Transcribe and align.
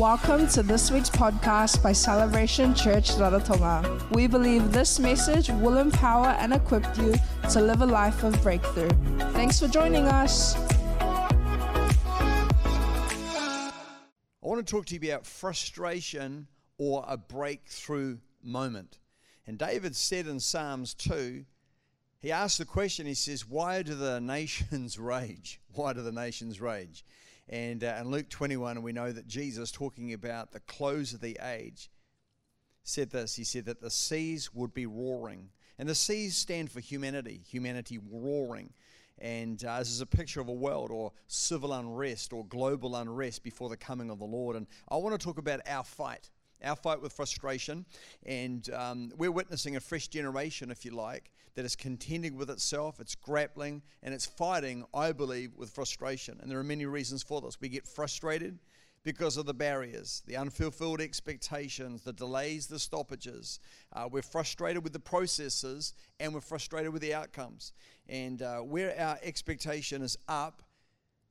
Welcome 0.00 0.48
to 0.48 0.62
this 0.62 0.90
week's 0.90 1.10
podcast 1.10 1.82
by 1.82 1.92
Celebration 1.92 2.74
Church 2.74 3.10
Rarotonga. 3.16 4.10
We 4.12 4.26
believe 4.26 4.72
this 4.72 4.98
message 4.98 5.50
will 5.50 5.76
empower 5.76 6.28
and 6.28 6.54
equip 6.54 6.84
you 6.96 7.12
to 7.50 7.60
live 7.60 7.82
a 7.82 7.86
life 7.86 8.24
of 8.24 8.42
breakthrough. 8.42 8.88
Thanks 9.34 9.60
for 9.60 9.68
joining 9.68 10.06
us. 10.06 10.56
I 11.02 11.28
want 14.40 14.66
to 14.66 14.70
talk 14.70 14.86
to 14.86 14.94
you 14.94 15.12
about 15.12 15.26
frustration 15.26 16.46
or 16.78 17.04
a 17.06 17.18
breakthrough 17.18 18.16
moment. 18.42 19.00
And 19.46 19.58
David 19.58 19.94
said 19.94 20.26
in 20.26 20.40
Psalms 20.40 20.94
2, 20.94 21.44
he 22.20 22.32
asked 22.32 22.56
the 22.56 22.64
question, 22.64 23.04
he 23.04 23.12
says, 23.12 23.46
Why 23.46 23.82
do 23.82 23.94
the 23.94 24.18
nations 24.22 24.98
rage? 24.98 25.60
Why 25.74 25.92
do 25.92 26.00
the 26.00 26.10
nations 26.10 26.58
rage? 26.58 27.04
And 27.50 27.82
uh, 27.82 27.96
in 28.00 28.08
Luke 28.08 28.28
21, 28.28 28.80
we 28.80 28.92
know 28.92 29.10
that 29.10 29.26
Jesus, 29.26 29.72
talking 29.72 30.12
about 30.12 30.52
the 30.52 30.60
close 30.60 31.12
of 31.12 31.20
the 31.20 31.36
age, 31.42 31.90
said 32.84 33.10
this 33.10 33.34
He 33.34 33.44
said 33.44 33.66
that 33.66 33.80
the 33.80 33.90
seas 33.90 34.54
would 34.54 34.72
be 34.72 34.86
roaring. 34.86 35.50
And 35.76 35.88
the 35.88 35.94
seas 35.94 36.36
stand 36.36 36.70
for 36.70 36.78
humanity, 36.80 37.42
humanity 37.48 37.98
roaring. 38.10 38.72
And 39.18 39.62
uh, 39.64 39.80
this 39.80 39.90
is 39.90 40.00
a 40.00 40.06
picture 40.06 40.40
of 40.40 40.48
a 40.48 40.52
world 40.52 40.90
or 40.90 41.12
civil 41.26 41.72
unrest 41.72 42.32
or 42.32 42.46
global 42.46 42.94
unrest 42.96 43.42
before 43.42 43.68
the 43.68 43.76
coming 43.76 44.10
of 44.10 44.18
the 44.18 44.24
Lord. 44.24 44.56
And 44.56 44.66
I 44.88 44.96
want 44.96 45.18
to 45.18 45.24
talk 45.24 45.38
about 45.38 45.60
our 45.66 45.84
fight 45.84 46.30
our 46.62 46.76
fight 46.76 47.00
with 47.00 47.12
frustration. 47.12 47.86
And 48.24 48.68
um, 48.72 49.12
we're 49.16 49.32
witnessing 49.32 49.76
a 49.76 49.80
fresh 49.80 50.08
generation, 50.08 50.70
if 50.70 50.84
you 50.84 50.92
like, 50.92 51.30
that 51.54 51.64
is 51.64 51.76
contending 51.76 52.36
with 52.36 52.50
itself, 52.50 53.00
it's 53.00 53.14
grappling, 53.14 53.82
and 54.02 54.14
it's 54.14 54.26
fighting, 54.26 54.84
I 54.94 55.12
believe, 55.12 55.56
with 55.56 55.70
frustration. 55.70 56.38
And 56.40 56.50
there 56.50 56.58
are 56.58 56.64
many 56.64 56.86
reasons 56.86 57.22
for 57.22 57.40
this. 57.40 57.60
We 57.60 57.68
get 57.68 57.86
frustrated 57.86 58.58
because 59.02 59.36
of 59.36 59.46
the 59.46 59.54
barriers, 59.54 60.22
the 60.26 60.36
unfulfilled 60.36 61.00
expectations, 61.00 62.02
the 62.02 62.12
delays, 62.12 62.66
the 62.66 62.78
stoppages. 62.78 63.58
Uh, 63.92 64.08
we're 64.10 64.22
frustrated 64.22 64.84
with 64.84 64.92
the 64.92 65.00
processes 65.00 65.94
and 66.18 66.34
we're 66.34 66.40
frustrated 66.40 66.92
with 66.92 67.02
the 67.02 67.14
outcomes. 67.14 67.72
And 68.08 68.42
uh, 68.42 68.58
where 68.58 68.94
our 69.00 69.18
expectation 69.22 70.02
is 70.02 70.18
up 70.28 70.62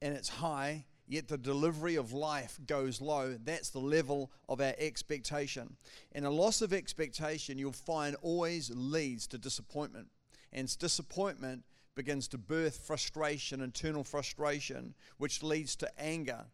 and 0.02 0.16
it's 0.16 0.30
high, 0.30 0.86
yet 1.10 1.28
the 1.28 1.38
delivery 1.38 1.96
of 1.96 2.14
life 2.14 2.60
goes 2.68 3.02
low. 3.02 3.36
That's 3.44 3.72
the 3.72 3.80
level 3.80 4.32
of 4.48 4.62
our 4.62 4.76
expectation. 4.78 5.76
And 6.14 6.24
a 6.24 6.30
loss 6.30 6.62
of 6.62 6.72
expectation, 6.72 7.58
you'll 7.58 7.72
find, 7.72 8.16
always 8.22 8.72
leads 8.74 9.28
to 9.28 9.40
disappointment. 9.40 10.08
And 10.54 10.78
disappointment 10.78 11.64
begins 11.96 12.28
to 12.30 12.38
birth 12.38 12.78
frustration, 12.86 13.62
internal 13.62 14.04
frustration, 14.04 14.94
which 15.18 15.42
leads 15.44 15.76
to 15.78 15.90
anger. 16.00 16.46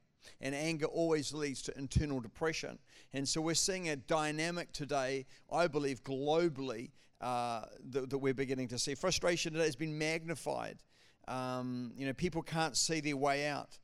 And 0.42 0.56
anger 0.56 0.88
always 0.88 1.34
leads 1.34 1.62
to 1.64 1.78
internal 1.78 2.20
depression. 2.20 2.80
And 3.14 3.28
so 3.28 3.42
we're 3.42 3.54
seeing 3.54 3.90
a 3.90 3.96
dynamic 3.96 4.72
today, 4.72 5.26
I 5.52 5.68
believe, 5.68 6.04
globally, 6.04 6.92
uh, 7.22 7.66
that, 7.92 8.10
that, 8.10 8.18
we're 8.18 8.34
beginning 8.34 8.70
to 8.70 8.80
see. 8.80 8.96
Frustration 8.96 9.54
today 9.54 9.66
has 9.66 9.76
been 9.76 9.98
magnified. 9.98 10.78
Um, 11.28 11.92
you 11.98 12.06
know, 12.06 12.14
people 12.14 12.42
can't 12.42 12.76
see 12.76 13.00
their 13.00 13.18
way 13.18 13.48
out. 13.48 13.78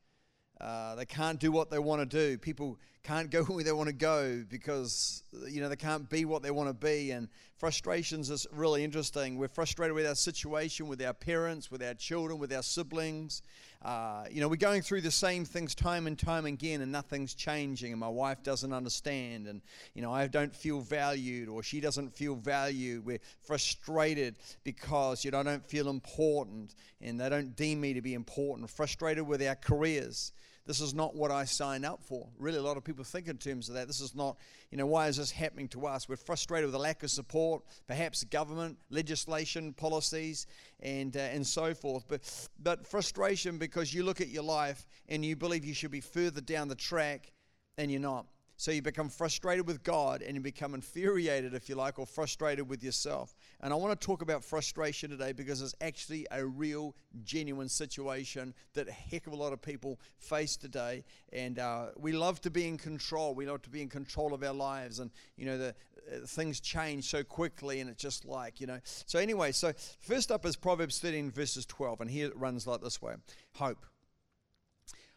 Uh, 0.62 0.94
they 0.94 1.04
can't 1.04 1.40
do 1.40 1.50
what 1.50 1.70
they 1.70 1.78
want 1.80 2.00
to 2.00 2.06
do. 2.06 2.38
People 2.38 2.78
can't 3.02 3.30
go 3.30 3.42
where 3.46 3.64
they 3.64 3.72
want 3.72 3.88
to 3.88 3.94
go 3.94 4.44
because 4.48 5.24
you 5.48 5.60
know 5.60 5.68
they 5.68 5.76
can't 5.76 6.08
be 6.08 6.24
what 6.24 6.42
they 6.42 6.52
want 6.52 6.68
to 6.68 6.74
be. 6.74 7.10
And 7.10 7.28
frustrations 7.56 8.30
is 8.30 8.46
really 8.52 8.84
interesting. 8.84 9.38
We're 9.38 9.48
frustrated 9.48 9.94
with 9.94 10.06
our 10.06 10.14
situation, 10.14 10.86
with 10.86 11.02
our 11.02 11.12
parents, 11.12 11.68
with 11.68 11.82
our 11.82 11.94
children, 11.94 12.38
with 12.38 12.52
our 12.52 12.62
siblings. 12.62 13.42
Uh, 13.84 14.26
you 14.30 14.40
know, 14.40 14.46
we're 14.46 14.54
going 14.54 14.82
through 14.82 15.00
the 15.00 15.10
same 15.10 15.44
things 15.44 15.74
time 15.74 16.06
and 16.06 16.16
time 16.16 16.46
again, 16.46 16.80
and 16.80 16.92
nothing's 16.92 17.34
changing. 17.34 17.90
And 17.90 17.98
my 17.98 18.08
wife 18.08 18.40
doesn't 18.44 18.72
understand, 18.72 19.48
and 19.48 19.62
you 19.94 20.02
know, 20.02 20.12
I 20.12 20.28
don't 20.28 20.54
feel 20.54 20.80
valued, 20.80 21.48
or 21.48 21.64
she 21.64 21.80
doesn't 21.80 22.14
feel 22.14 22.36
valued. 22.36 23.04
We're 23.04 23.18
frustrated 23.44 24.36
because 24.62 25.24
you 25.24 25.32
know 25.32 25.40
I 25.40 25.42
don't 25.42 25.66
feel 25.66 25.90
important, 25.90 26.76
and 27.00 27.20
they 27.20 27.28
don't 27.28 27.56
deem 27.56 27.80
me 27.80 27.94
to 27.94 28.00
be 28.00 28.14
important. 28.14 28.70
Frustrated 28.70 29.26
with 29.26 29.42
our 29.44 29.56
careers 29.56 30.30
this 30.66 30.80
is 30.80 30.94
not 30.94 31.16
what 31.16 31.30
I 31.30 31.44
signed 31.44 31.84
up 31.84 32.02
for. 32.04 32.28
Really, 32.38 32.58
a 32.58 32.62
lot 32.62 32.76
of 32.76 32.84
people 32.84 33.02
think 33.04 33.26
in 33.26 33.36
terms 33.36 33.68
of 33.68 33.74
that. 33.74 33.88
This 33.88 34.00
is 34.00 34.14
not, 34.14 34.36
you 34.70 34.78
know, 34.78 34.86
why 34.86 35.08
is 35.08 35.16
this 35.16 35.30
happening 35.30 35.66
to 35.68 35.86
us? 35.86 36.08
We're 36.08 36.16
frustrated 36.16 36.66
with 36.66 36.72
the 36.72 36.78
lack 36.78 37.02
of 37.02 37.10
support, 37.10 37.62
perhaps 37.88 38.22
government, 38.24 38.78
legislation, 38.88 39.72
policies, 39.72 40.46
and, 40.80 41.16
uh, 41.16 41.20
and 41.20 41.44
so 41.44 41.74
forth. 41.74 42.04
But, 42.06 42.48
but 42.62 42.86
frustration 42.86 43.58
because 43.58 43.92
you 43.92 44.04
look 44.04 44.20
at 44.20 44.28
your 44.28 44.44
life 44.44 44.86
and 45.08 45.24
you 45.24 45.34
believe 45.34 45.64
you 45.64 45.74
should 45.74 45.90
be 45.90 46.00
further 46.00 46.40
down 46.40 46.68
the 46.68 46.76
track 46.76 47.32
and 47.76 47.90
you're 47.90 48.00
not. 48.00 48.26
So 48.56 48.70
you 48.70 48.82
become 48.82 49.08
frustrated 49.08 49.66
with 49.66 49.82
God 49.82 50.22
and 50.22 50.36
you 50.36 50.40
become 50.40 50.74
infuriated, 50.74 51.54
if 51.54 51.68
you 51.68 51.74
like, 51.74 51.98
or 51.98 52.06
frustrated 52.06 52.68
with 52.68 52.84
yourself. 52.84 53.34
And 53.62 53.72
I 53.72 53.76
want 53.76 53.98
to 53.98 54.06
talk 54.06 54.22
about 54.22 54.42
frustration 54.42 55.10
today 55.10 55.30
because 55.32 55.62
it's 55.62 55.74
actually 55.80 56.26
a 56.32 56.44
real, 56.44 56.96
genuine 57.22 57.68
situation 57.68 58.54
that 58.74 58.88
a 58.88 58.92
heck 58.92 59.28
of 59.28 59.32
a 59.32 59.36
lot 59.36 59.52
of 59.52 59.62
people 59.62 60.00
face 60.18 60.56
today. 60.56 61.04
And 61.32 61.60
uh, 61.60 61.90
we 61.96 62.10
love 62.10 62.40
to 62.40 62.50
be 62.50 62.66
in 62.66 62.76
control. 62.76 63.36
We 63.36 63.46
love 63.46 63.62
to 63.62 63.70
be 63.70 63.80
in 63.80 63.88
control 63.88 64.34
of 64.34 64.42
our 64.42 64.52
lives. 64.52 64.98
And, 64.98 65.12
you 65.36 65.46
know, 65.46 65.58
the 65.58 65.68
uh, 66.12 66.26
things 66.26 66.58
change 66.58 67.04
so 67.04 67.22
quickly 67.22 67.78
and 67.78 67.88
it's 67.88 68.02
just 68.02 68.24
like, 68.24 68.60
you 68.60 68.66
know. 68.66 68.80
So, 68.84 69.20
anyway, 69.20 69.52
so 69.52 69.72
first 70.00 70.32
up 70.32 70.44
is 70.44 70.56
Proverbs 70.56 70.98
13, 70.98 71.30
verses 71.30 71.64
12. 71.66 72.00
And 72.00 72.10
here 72.10 72.26
it 72.26 72.36
runs 72.36 72.66
like 72.66 72.80
this 72.80 73.00
way 73.00 73.14
Hope. 73.54 73.86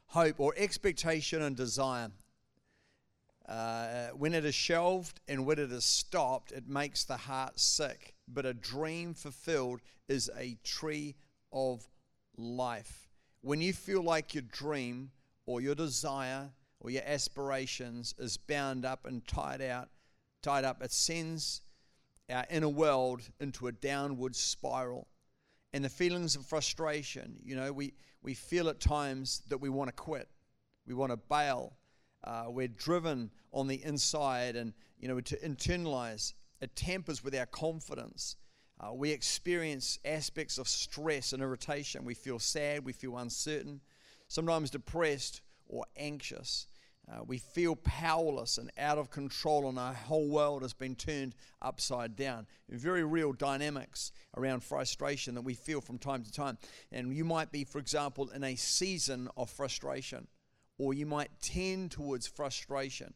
Hope 0.08 0.40
or 0.40 0.54
expectation 0.56 1.42
and 1.42 1.56
desire 1.56 2.12
uh, 3.48 4.08
when 4.10 4.34
it 4.34 4.46
is 4.46 4.56
shelved 4.56 5.20
and 5.28 5.46
when 5.46 5.60
it 5.60 5.72
is 5.72 5.86
stopped, 5.86 6.52
it 6.52 6.68
makes 6.68 7.04
the 7.04 7.18
heart 7.18 7.60
sick. 7.60 8.15
But 8.28 8.46
a 8.46 8.54
dream 8.54 9.14
fulfilled 9.14 9.82
is 10.08 10.30
a 10.38 10.58
tree 10.64 11.16
of 11.52 11.88
life. 12.38 13.10
When 13.42 13.62
you 13.62 13.74
feel 13.74 14.02
like 14.02 14.34
your 14.34 14.44
dream 14.52 15.12
or 15.46 15.62
your 15.62 15.76
desire 15.76 16.50
or 16.80 16.90
your 16.90 17.04
aspirations 17.06 18.16
is 18.18 18.38
bound 18.38 18.86
up 18.86 19.06
and 19.06 19.26
tied 19.28 19.62
out, 19.62 19.90
tied 20.42 20.64
up, 20.64 20.82
it 20.82 20.92
sends 20.92 21.62
our 22.30 22.46
inner 22.50 22.70
world 22.70 23.22
into 23.40 23.68
a 23.68 23.72
downward 23.72 24.36
spiral. 24.36 25.08
And 25.74 25.86
the 25.86 25.90
feelings 25.90 26.36
of 26.36 26.46
frustration, 26.46 27.38
you 27.44 27.56
know, 27.56 27.72
we, 27.72 27.94
we 28.24 28.34
feel 28.34 28.70
at 28.70 28.80
times 28.80 29.44
that 29.50 29.60
we 29.60 29.70
want 29.70 29.90
to 29.90 29.94
quit, 29.94 30.28
we 30.88 30.94
want 30.94 31.12
to 31.12 31.18
bail 31.18 31.74
uh, 32.26 32.46
we're 32.50 32.68
driven 32.68 33.30
on 33.54 33.68
the 33.68 33.84
inside 33.84 34.56
and, 34.56 34.74
you 35.00 35.08
know, 35.08 35.20
to 35.22 35.38
internalize. 35.38 36.34
It 36.62 36.76
tampers 36.76 37.24
with 37.24 37.36
our 37.36 37.46
confidence. 37.46 38.36
Uh, 38.80 38.94
we 38.94 39.12
experience 39.12 40.00
aspects 40.04 40.58
of 40.58 40.68
stress 40.68 41.34
and 41.34 41.42
irritation. 41.42 42.06
We 42.06 42.14
feel 42.14 42.40
sad, 42.40 42.86
we 42.86 42.94
feel 42.94 43.18
uncertain, 43.18 43.82
sometimes 44.28 44.70
depressed 44.70 45.42
or 45.68 45.86
anxious. 45.98 46.68
Uh, 47.10 47.24
we 47.26 47.38
feel 47.38 47.76
powerless 47.76 48.58
and 48.58 48.72
out 48.80 48.98
of 48.98 49.12
control, 49.12 49.70
and 49.70 49.78
our 49.78 49.94
whole 49.94 50.28
world 50.28 50.64
has 50.64 50.74
been 50.74 50.96
turned 50.96 51.36
upside 51.62 52.16
down. 52.16 52.48
Very 52.68 53.04
real 53.04 53.32
dynamics 53.32 54.12
around 54.36 54.64
frustration 54.64 55.36
that 55.36 55.44
we 55.44 55.54
feel 55.54 55.82
from 55.82 56.00
time 56.00 56.24
to 56.24 56.32
time. 56.32 56.58
And 56.92 57.16
you 57.16 57.24
might 57.24 57.52
be, 57.52 57.64
for 57.64 57.78
example, 57.78 58.30
in 58.30 58.44
a 58.44 58.56
season 58.56 59.30
of 59.38 59.52
frustration 59.52 60.28
or 60.78 60.94
you 60.94 61.06
might 61.06 61.30
tend 61.42 61.92
towards 61.92 62.28
frustration, 62.28 63.14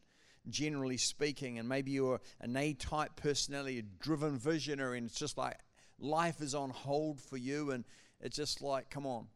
generally 0.48 0.96
speaking. 0.96 1.58
And 1.58 1.68
maybe 1.68 1.90
you're 1.90 2.20
an 2.40 2.56
A 2.56 2.74
type 2.74 3.16
personality, 3.16 3.78
a 3.78 3.82
driven 3.82 4.38
visionary, 4.38 4.98
and 4.98 5.06
it's 5.08 5.18
just 5.18 5.36
like 5.36 5.58
life 5.98 6.40
is 6.40 6.54
on 6.54 6.70
hold 6.70 7.20
for 7.20 7.36
you, 7.36 7.70
and 7.70 7.84
it's 8.20 8.36
just 8.36 8.62
like, 8.62 8.90
come 8.90 9.06
on. 9.06 9.26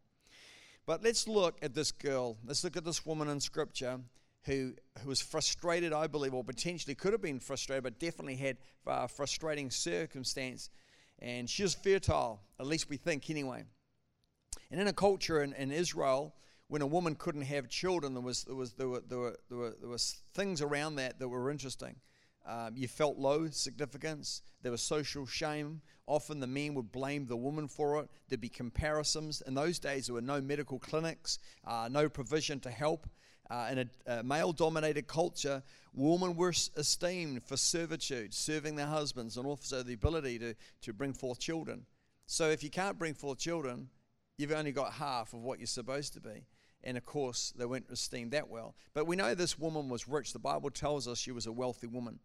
But 0.86 1.02
let's 1.02 1.26
look 1.26 1.58
at 1.62 1.74
this 1.74 1.92
girl. 1.92 2.36
Let's 2.46 2.62
look 2.64 2.76
at 2.76 2.84
this 2.84 3.06
woman 3.06 3.28
in 3.28 3.40
Scripture 3.40 4.00
who, 4.44 4.74
who 5.00 5.08
was 5.08 5.20
frustrated, 5.20 5.92
I 5.92 6.06
believe, 6.06 6.34
or 6.34 6.44
potentially 6.44 6.94
could 6.94 7.12
have 7.12 7.22
been 7.22 7.40
frustrated, 7.40 7.84
but 7.84 7.98
definitely 7.98 8.36
had 8.36 8.58
a 8.86 9.08
frustrating 9.08 9.70
circumstance. 9.70 10.68
And 11.20 11.48
she 11.48 11.62
was 11.62 11.74
fertile, 11.74 12.42
at 12.60 12.66
least 12.66 12.90
we 12.90 12.96
think 12.98 13.30
anyway. 13.30 13.64
And 14.70 14.80
in 14.80 14.86
a 14.86 14.92
culture 14.92 15.42
in, 15.42 15.54
in 15.54 15.70
Israel, 15.70 16.34
when 16.68 16.82
a 16.82 16.86
woman 16.86 17.14
couldn't 17.14 17.42
have 17.42 17.68
children, 17.68 18.14
there 18.14 18.22
was 18.22 18.44
there 18.44 18.54
was 18.54 18.72
there 18.72 18.88
were 18.88 19.02
there 19.06 19.18
were 19.18 19.36
there, 19.48 19.58
were, 19.58 19.74
there 19.80 19.88
was 19.88 20.22
things 20.34 20.62
around 20.62 20.96
that 20.96 21.18
that 21.18 21.28
were 21.28 21.50
interesting. 21.50 21.96
Um, 22.46 22.74
you 22.76 22.88
felt 22.88 23.16
low 23.16 23.48
significance. 23.48 24.42
There 24.62 24.72
was 24.72 24.82
social 24.82 25.26
shame. 25.26 25.80
Often 26.06 26.40
the 26.40 26.46
men 26.46 26.74
would 26.74 26.92
blame 26.92 27.26
the 27.26 27.36
woman 27.36 27.68
for 27.68 28.00
it. 28.00 28.10
There'd 28.28 28.40
be 28.40 28.50
comparisons. 28.50 29.42
In 29.46 29.54
those 29.54 29.78
days, 29.78 30.06
there 30.06 30.14
were 30.14 30.20
no 30.20 30.42
medical 30.42 30.78
clinics, 30.78 31.38
uh, 31.66 31.88
no 31.90 32.08
provision 32.08 32.60
to 32.60 32.70
help. 32.70 33.08
Uh, 33.50 33.68
in 33.70 33.78
a, 33.78 34.18
a 34.18 34.22
male 34.22 34.52
dominated 34.52 35.06
culture, 35.06 35.62
women 35.92 36.34
were 36.34 36.52
esteemed 36.76 37.42
for 37.44 37.56
servitude, 37.56 38.32
serving 38.32 38.74
their 38.74 38.86
husbands, 38.86 39.36
and 39.36 39.46
also 39.46 39.82
the 39.82 39.92
ability 39.92 40.38
to, 40.38 40.54
to 40.80 40.92
bring 40.92 41.12
forth 41.12 41.38
children. 41.38 41.84
So 42.26 42.48
if 42.48 42.62
you 42.62 42.70
can't 42.70 42.98
bring 42.98 43.14
forth 43.14 43.38
children, 43.38 43.88
you've 44.38 44.52
only 44.52 44.72
got 44.72 44.94
half 44.94 45.34
of 45.34 45.40
what 45.40 45.58
you're 45.58 45.66
supposed 45.66 46.14
to 46.14 46.20
be. 46.20 46.46
And 46.84 46.96
of 46.96 47.04
course, 47.04 47.52
they 47.56 47.64
weren't 47.64 47.90
esteemed 47.90 48.30
that 48.32 48.48
well. 48.48 48.74
But 48.92 49.06
we 49.06 49.16
know 49.16 49.34
this 49.34 49.58
woman 49.58 49.88
was 49.88 50.06
rich. 50.06 50.32
The 50.32 50.38
Bible 50.38 50.70
tells 50.70 51.08
us 51.08 51.18
she 51.18 51.32
was 51.32 51.46
a 51.46 51.52
wealthy 51.52 51.86
woman. 51.86 52.20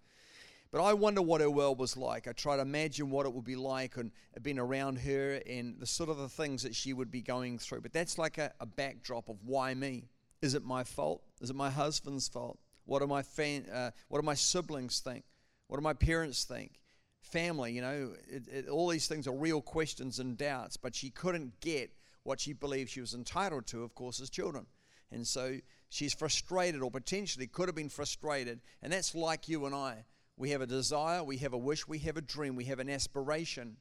But 0.72 0.84
I 0.84 0.94
wonder 0.94 1.22
what 1.22 1.42
her 1.42 1.50
world 1.50 1.80
was 1.80 1.98
like. 1.98 2.28
I 2.28 2.32
try 2.32 2.56
to 2.56 2.62
imagine 2.62 3.10
what 3.10 3.26
it 3.26 3.34
would 3.34 3.46
be 3.46 3.56
like 3.56 3.98
and 3.98 4.12
being 4.44 4.60
around 4.60 5.00
her 5.00 5.42
and 5.50 5.80
the 5.80 5.88
sort 5.88 6.10
of 6.10 6.18
the 6.18 6.30
things 6.30 6.62
that 6.62 6.76
she 6.76 6.94
would 6.94 7.10
be 7.10 7.22
going 7.22 7.58
through. 7.58 7.82
But 7.82 7.94
that's 7.94 8.20
like 8.20 8.38
a, 8.38 8.52
a 8.60 8.68
backdrop 8.68 9.30
of 9.30 9.38
why 9.44 9.74
me. 9.74 10.10
Is 10.42 10.54
it 10.54 10.64
my 10.64 10.84
fault? 10.84 11.24
Is 11.42 11.50
it 11.50 11.56
my 11.56 11.72
husband's 11.72 12.28
fault? 12.28 12.60
What 12.86 13.00
do 13.00 13.08
my 13.08 13.24
fan, 13.24 13.66
uh, 13.70 13.92
what 14.10 14.20
do 14.20 14.26
my 14.26 14.36
siblings 14.36 15.00
think? 15.00 15.24
What 15.68 15.78
do 15.78 15.84
my 15.84 15.94
parents 15.94 16.44
think? 16.44 16.80
Family, 17.22 17.74
you 17.74 17.82
know, 17.82 18.14
it, 18.28 18.48
it, 18.48 18.70
all 18.70 18.88
these 18.88 19.08
things 19.08 19.28
are 19.28 19.34
real 19.34 19.62
questions 19.62 20.20
and 20.20 20.38
doubts. 20.38 20.78
But 20.78 20.96
she 20.96 21.10
couldn't 21.10 21.60
get 21.62 21.92
what 22.24 22.40
she 22.40 22.54
believed 22.54 22.90
she 22.90 23.02
was 23.02 23.14
entitled 23.14 23.68
to, 23.68 23.84
of 23.84 23.96
course, 23.96 24.20
as 24.20 24.30
children. 24.30 24.66
And 25.12 25.26
so 25.26 25.58
she's 25.90 26.14
frustrated, 26.14 26.82
or 26.82 26.92
potentially 26.92 27.48
could 27.48 27.68
have 27.68 27.76
been 27.76 27.90
frustrated. 27.90 28.62
And 28.82 28.94
that's 28.94 29.16
like 29.16 29.48
you 29.48 29.66
and 29.66 29.74
I. 29.74 30.06
We 30.38 30.52
have 30.52 30.62
a 30.62 30.68
desire, 30.68 31.24
we 31.24 31.38
have 31.38 31.54
a 31.54 31.58
wish, 31.58 31.88
we 31.88 32.00
have 32.00 32.16
a 32.16 32.22
dream, 32.22 32.56
we 32.56 32.66
have 32.66 32.80
an 32.80 32.90
aspiration. 32.90 33.76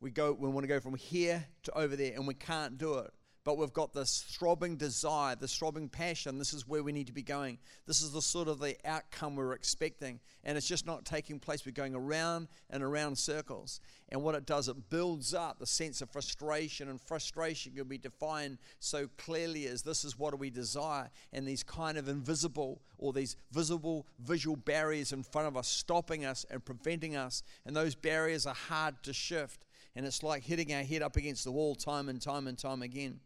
We 0.00 0.10
go 0.10 0.32
we 0.32 0.48
want 0.48 0.64
to 0.64 0.68
go 0.68 0.80
from 0.80 0.96
here 0.96 1.46
to 1.62 1.78
over 1.78 1.96
there 1.96 2.12
and 2.14 2.26
we 2.26 2.34
can't 2.34 2.76
do 2.76 2.98
it. 2.98 3.12
But 3.44 3.58
we've 3.58 3.74
got 3.74 3.92
this 3.92 4.24
throbbing 4.26 4.76
desire, 4.76 5.36
this 5.36 5.54
throbbing 5.54 5.90
passion. 5.90 6.38
This 6.38 6.54
is 6.54 6.66
where 6.66 6.82
we 6.82 6.92
need 6.92 7.08
to 7.08 7.12
be 7.12 7.22
going. 7.22 7.58
This 7.86 8.00
is 8.00 8.10
the 8.10 8.22
sort 8.22 8.48
of 8.48 8.58
the 8.58 8.74
outcome 8.86 9.36
we're 9.36 9.52
expecting. 9.52 10.18
And 10.44 10.56
it's 10.56 10.66
just 10.66 10.86
not 10.86 11.04
taking 11.04 11.38
place. 11.38 11.66
We're 11.66 11.72
going 11.72 11.94
around 11.94 12.48
and 12.70 12.82
around 12.82 13.18
circles. 13.18 13.80
And 14.08 14.22
what 14.22 14.34
it 14.34 14.46
does, 14.46 14.68
it 14.68 14.88
builds 14.88 15.34
up 15.34 15.58
the 15.58 15.66
sense 15.66 16.00
of 16.00 16.08
frustration. 16.08 16.88
And 16.88 16.98
frustration 16.98 17.74
can 17.74 17.86
be 17.86 17.98
defined 17.98 18.56
so 18.80 19.10
clearly 19.18 19.66
as 19.66 19.82
this 19.82 20.04
is 20.04 20.18
what 20.18 20.38
we 20.38 20.48
desire. 20.48 21.10
And 21.34 21.46
these 21.46 21.62
kind 21.62 21.98
of 21.98 22.08
invisible 22.08 22.80
or 22.96 23.12
these 23.12 23.36
visible 23.52 24.06
visual 24.20 24.56
barriers 24.56 25.12
in 25.12 25.22
front 25.22 25.48
of 25.48 25.56
us 25.58 25.68
stopping 25.68 26.24
us 26.24 26.46
and 26.50 26.64
preventing 26.64 27.14
us. 27.14 27.42
And 27.66 27.76
those 27.76 27.94
barriers 27.94 28.46
are 28.46 28.54
hard 28.54 29.02
to 29.02 29.12
shift. 29.12 29.66
And 29.94 30.06
it's 30.06 30.22
like 30.22 30.42
hitting 30.44 30.72
our 30.72 30.82
head 30.82 31.02
up 31.02 31.16
against 31.16 31.44
the 31.44 31.52
wall 31.52 31.74
time 31.74 32.08
and 32.08 32.22
time 32.22 32.46
and 32.46 32.58
time 32.58 32.80
again. 32.80 33.20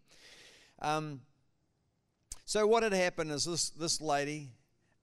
Um, 0.80 1.20
so 2.44 2.66
what 2.66 2.82
had 2.82 2.92
happened 2.92 3.30
is 3.30 3.44
this 3.44 3.70
this 3.70 4.00
lady, 4.00 4.52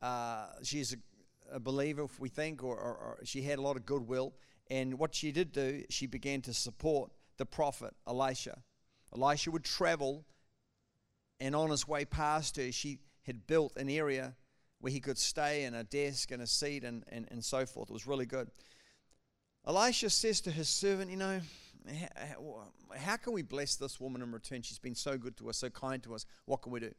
uh, 0.02 0.48
she's 0.64 0.94
a, 0.94 1.56
a, 1.56 1.60
believer, 1.60 2.04
if 2.04 2.20
we 2.20 2.30
think, 2.30 2.64
or, 2.64 2.76
or, 2.76 2.94
or 2.94 3.20
she 3.24 3.42
had 3.42 3.60
a 3.60 3.62
lot 3.62 3.76
of 3.76 3.86
goodwill. 3.86 4.34
And 4.70 4.98
what 4.98 5.14
she 5.14 5.32
did 5.32 5.52
do, 5.52 5.84
she 5.90 6.08
began 6.08 6.42
to 6.44 6.54
support 6.54 7.12
the 7.38 7.46
prophet 7.46 7.94
Elisha. 8.08 8.62
Elisha 9.16 9.52
would 9.52 9.64
travel, 9.64 10.26
and 11.40 11.56
on 11.56 11.70
his 11.70 11.88
way 11.88 12.06
past 12.06 12.58
her, 12.58 12.72
she 12.72 13.00
had 13.24 13.46
built 13.46 13.76
an 13.78 13.90
area 13.90 14.36
where 14.80 14.92
he 14.92 15.00
could 15.00 15.18
stay 15.18 15.64
and 15.64 15.76
a 15.76 15.84
desk 15.84 16.32
and 16.32 16.42
a 16.42 16.48
seat 16.48 16.84
and, 16.84 17.04
and, 17.10 17.28
and 17.32 17.44
so 17.44 17.66
forth. 17.66 17.90
It 17.90 17.94
was 17.94 18.08
really 18.08 18.26
good. 18.26 18.50
Elisha 19.68 20.10
says 20.10 20.42
to 20.42 20.52
his 20.52 20.70
servant, 20.70 21.10
You 21.10 21.18
know, 21.18 21.42
how 22.98 23.18
can 23.18 23.34
we 23.34 23.42
bless 23.42 23.76
this 23.76 24.00
woman 24.00 24.22
in 24.22 24.32
return? 24.32 24.62
She's 24.62 24.80
been 24.80 24.96
so 24.96 25.18
good 25.18 25.38
to 25.38 25.50
us, 25.50 25.58
so 25.58 25.70
kind 25.70 26.02
to 26.04 26.16
us. 26.16 26.26
What 26.46 26.62
can 26.62 26.72
we 26.72 26.80
do? 26.80 26.92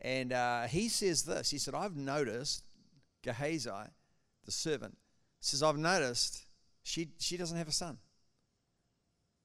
And 0.00 0.32
uh, 0.32 0.62
he 0.62 0.88
says 0.88 1.24
this 1.24 1.50
He 1.50 1.58
said, 1.58 1.74
I've 1.74 1.96
noticed, 1.96 2.64
Gehazi, 3.22 3.70
the 4.44 4.52
servant, 4.52 4.96
says, 5.40 5.62
I've 5.62 5.78
noticed 5.78 6.46
she, 6.82 7.10
she 7.18 7.36
doesn't 7.36 7.56
have 7.56 7.68
a 7.68 7.72
son. 7.72 7.98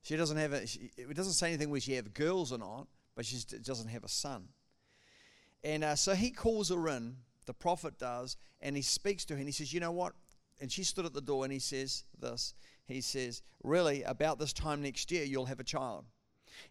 She 0.04 0.16
doesn't 0.16 0.38
have 0.38 0.54
a, 0.54 0.68
she, 0.68 0.92
it 0.98 1.16
doesn't 1.16 1.34
say 1.34 1.48
anything 1.48 1.70
where 1.70 1.82
she 1.82 1.94
have 1.94 2.14
girls 2.14 2.52
or 2.52 2.58
not, 2.58 2.88
but 3.16 3.26
she 3.26 3.38
doesn't 3.64 3.90
have 3.90 4.04
a 4.04 4.10
son. 4.10 4.50
And 5.64 5.84
uh, 5.84 5.96
so 5.96 6.14
he 6.14 6.30
calls 6.30 6.70
her 6.70 6.88
in, 6.90 7.16
the 7.48 7.54
prophet 7.54 7.98
does, 7.98 8.38
and 8.62 8.76
he 8.76 8.82
speaks 8.82 9.26
to 9.26 9.34
her 9.34 9.40
and 9.40 9.48
he 9.48 9.52
says, 9.52 9.74
You 9.74 9.80
know 9.80 9.92
what? 9.92 10.14
And 10.62 10.72
she 10.72 10.84
stood 10.84 11.06
at 11.06 11.14
the 11.14 11.22
door 11.22 11.44
and 11.44 11.52
he 11.52 11.60
says 11.60 12.04
this 12.20 12.54
he 12.88 13.02
says, 13.02 13.42
really, 13.64 14.04
about 14.04 14.40
this 14.40 14.54
time 14.54 14.82
next 14.82 15.12
year, 15.12 15.24
you'll 15.24 15.46
have 15.46 15.60
a 15.60 15.64
child. 15.64 16.06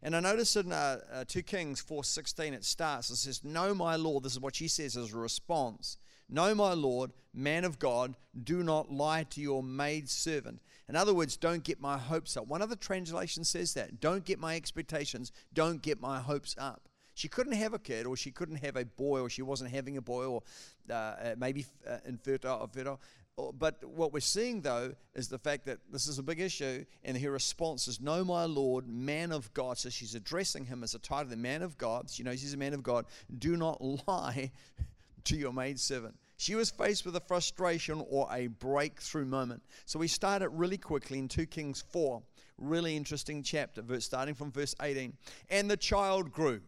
And 0.02 0.16
I 0.16 0.20
notice 0.20 0.56
in 0.56 0.72
uh, 0.72 1.00
uh, 1.12 1.24
2 1.26 1.42
Kings 1.42 1.82
4.16 1.82 2.52
it 2.52 2.64
starts, 2.64 3.10
it 3.10 3.16
says, 3.16 3.44
No, 3.44 3.74
my 3.74 3.96
Lord, 3.96 4.24
this 4.24 4.32
is 4.32 4.40
what 4.40 4.56
she 4.56 4.68
says 4.68 4.96
as 4.96 5.12
a 5.12 5.16
response. 5.16 5.98
No, 6.28 6.54
my 6.54 6.72
Lord, 6.72 7.12
man 7.34 7.64
of 7.64 7.78
God, 7.78 8.16
do 8.42 8.62
not 8.62 8.90
lie 8.90 9.24
to 9.24 9.40
your 9.40 9.62
maid 9.62 10.08
servant. 10.08 10.60
In 10.88 10.96
other 10.96 11.14
words, 11.14 11.36
don't 11.36 11.62
get 11.62 11.80
my 11.80 11.98
hopes 11.98 12.36
up. 12.36 12.46
One 12.46 12.62
other 12.62 12.76
translation 12.76 13.44
says 13.44 13.74
that. 13.74 14.00
Don't 14.00 14.24
get 14.24 14.38
my 14.38 14.56
expectations. 14.56 15.32
Don't 15.52 15.82
get 15.82 16.00
my 16.00 16.20
hopes 16.20 16.54
up. 16.58 16.88
She 17.14 17.28
couldn't 17.28 17.52
have 17.52 17.74
a 17.74 17.78
kid, 17.78 18.06
or 18.06 18.16
she 18.16 18.30
couldn't 18.30 18.56
have 18.56 18.76
a 18.76 18.84
boy, 18.84 19.20
or 19.20 19.30
she 19.30 19.42
wasn't 19.42 19.70
having 19.70 19.96
a 19.96 20.02
boy, 20.02 20.24
or 20.24 20.42
uh, 20.90 20.92
uh 20.92 21.34
maybe 21.38 21.64
uh, 21.88 21.98
infertile, 22.06 22.66
fertile. 22.72 23.00
Oh, 23.36 23.50
but 23.50 23.82
what 23.84 24.12
we're 24.12 24.20
seeing, 24.20 24.60
though, 24.60 24.94
is 25.14 25.28
the 25.28 25.38
fact 25.38 25.66
that 25.66 25.78
this 25.90 26.06
is 26.06 26.18
a 26.20 26.22
big 26.22 26.40
issue, 26.40 26.84
and 27.02 27.18
her 27.18 27.32
response 27.32 27.88
is, 27.88 28.00
No, 28.00 28.24
my 28.24 28.44
Lord, 28.44 28.86
man 28.88 29.32
of 29.32 29.52
God. 29.54 29.76
So 29.76 29.90
she's 29.90 30.14
addressing 30.14 30.66
him 30.66 30.84
as 30.84 30.94
a 30.94 31.00
title, 31.00 31.30
the 31.30 31.36
man 31.36 31.62
of 31.62 31.76
God. 31.76 32.08
She 32.10 32.22
knows 32.22 32.40
he's 32.40 32.54
a 32.54 32.58
man 32.58 32.74
of 32.74 32.82
God. 32.82 33.06
Do 33.38 33.56
not 33.56 33.80
lie 34.08 34.52
to 35.24 35.36
your 35.36 35.52
maidservant. 35.52 36.16
She 36.36 36.54
was 36.54 36.70
faced 36.70 37.04
with 37.04 37.16
a 37.16 37.20
frustration 37.20 38.04
or 38.08 38.28
a 38.30 38.48
breakthrough 38.48 39.24
moment. 39.24 39.62
So 39.86 39.98
we 39.98 40.08
start 40.08 40.42
it 40.42 40.50
really 40.50 40.78
quickly 40.78 41.18
in 41.18 41.28
2 41.28 41.46
Kings 41.46 41.82
4. 41.90 42.22
Really 42.58 42.96
interesting 42.96 43.42
chapter, 43.42 43.82
verse, 43.82 44.04
starting 44.04 44.34
from 44.34 44.52
verse 44.52 44.74
18. 44.80 45.16
And 45.50 45.68
the 45.68 45.76
child 45.76 46.30
grew. 46.30 46.60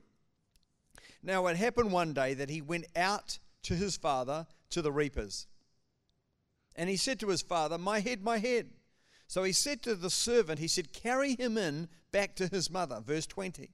Now 1.22 1.46
it 1.46 1.56
happened 1.56 1.92
one 1.92 2.12
day 2.12 2.34
that 2.34 2.50
he 2.50 2.60
went 2.60 2.86
out 2.96 3.38
to 3.64 3.74
his 3.74 3.96
father 3.96 4.46
to 4.70 4.82
the 4.82 4.92
reapers. 4.92 5.46
And 6.76 6.88
he 6.88 6.96
said 6.96 7.18
to 7.20 7.28
his 7.28 7.42
father, 7.42 7.78
My 7.78 8.00
head, 8.00 8.22
my 8.22 8.38
head. 8.38 8.68
So 9.26 9.42
he 9.42 9.52
said 9.52 9.82
to 9.82 9.94
the 9.94 10.10
servant, 10.10 10.60
He 10.60 10.68
said, 10.68 10.92
Carry 10.92 11.34
him 11.34 11.58
in 11.58 11.88
back 12.12 12.36
to 12.36 12.46
his 12.46 12.70
mother. 12.70 13.00
Verse 13.04 13.26
20. 13.26 13.70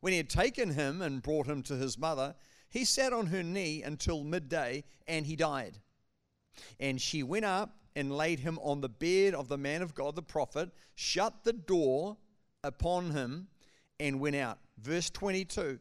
When 0.00 0.12
he 0.12 0.16
had 0.18 0.28
taken 0.28 0.70
him 0.70 1.00
and 1.00 1.22
brought 1.22 1.46
him 1.46 1.62
to 1.64 1.76
his 1.76 1.98
mother, 1.98 2.34
he 2.70 2.84
sat 2.84 3.12
on 3.12 3.26
her 3.26 3.42
knee 3.42 3.82
until 3.82 4.24
midday, 4.24 4.84
and 5.06 5.26
he 5.26 5.36
died. 5.36 5.78
And 6.80 7.00
she 7.00 7.22
went 7.22 7.44
up 7.44 7.76
and 7.94 8.16
laid 8.16 8.40
him 8.40 8.58
on 8.62 8.80
the 8.80 8.88
bed 8.88 9.34
of 9.34 9.48
the 9.48 9.58
man 9.58 9.82
of 9.82 9.94
God, 9.94 10.16
the 10.16 10.22
prophet, 10.22 10.70
shut 10.94 11.44
the 11.44 11.52
door 11.52 12.16
upon 12.64 13.10
him, 13.10 13.48
and 14.00 14.20
went 14.20 14.36
out. 14.36 14.58
Verse 14.80 15.10
22. 15.10 15.78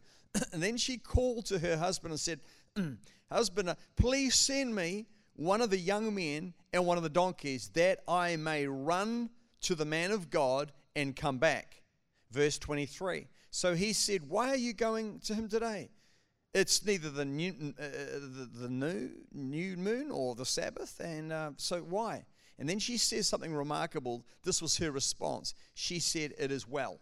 and 0.53 0.63
then 0.63 0.77
she 0.77 0.97
called 0.97 1.45
to 1.47 1.59
her 1.59 1.77
husband 1.77 2.11
and 2.11 2.19
said, 2.19 2.39
Husband, 3.31 3.75
please 3.95 4.35
send 4.35 4.75
me 4.75 5.07
one 5.35 5.61
of 5.61 5.69
the 5.69 5.77
young 5.77 6.13
men 6.13 6.53
and 6.73 6.85
one 6.85 6.97
of 6.97 7.03
the 7.03 7.09
donkeys, 7.09 7.69
that 7.73 7.99
I 8.07 8.35
may 8.35 8.67
run 8.67 9.29
to 9.61 9.75
the 9.75 9.85
man 9.85 10.11
of 10.11 10.29
God 10.29 10.71
and 10.95 11.15
come 11.15 11.37
back. 11.37 11.81
Verse 12.31 12.57
23. 12.57 13.27
So 13.49 13.75
he 13.75 13.93
said, 13.93 14.29
Why 14.29 14.49
are 14.49 14.57
you 14.57 14.73
going 14.73 15.19
to 15.25 15.33
him 15.33 15.49
today? 15.49 15.89
It's 16.53 16.85
neither 16.85 17.09
the 17.09 17.25
new, 17.25 17.73
uh, 17.79 17.83
the, 17.83 18.49
the, 18.53 18.69
new, 18.69 19.11
new 19.31 19.77
moon 19.77 20.11
or 20.11 20.35
the 20.35 20.45
Sabbath, 20.45 20.99
and 20.99 21.31
uh, 21.31 21.51
so 21.55 21.79
why? 21.79 22.25
And 22.59 22.67
then 22.67 22.79
she 22.79 22.97
says 22.97 23.27
something 23.27 23.53
remarkable. 23.53 24.25
This 24.43 24.61
was 24.61 24.77
her 24.77 24.91
response. 24.91 25.53
She 25.73 25.99
said, 25.99 26.33
It 26.37 26.51
is 26.51 26.67
well. 26.67 26.99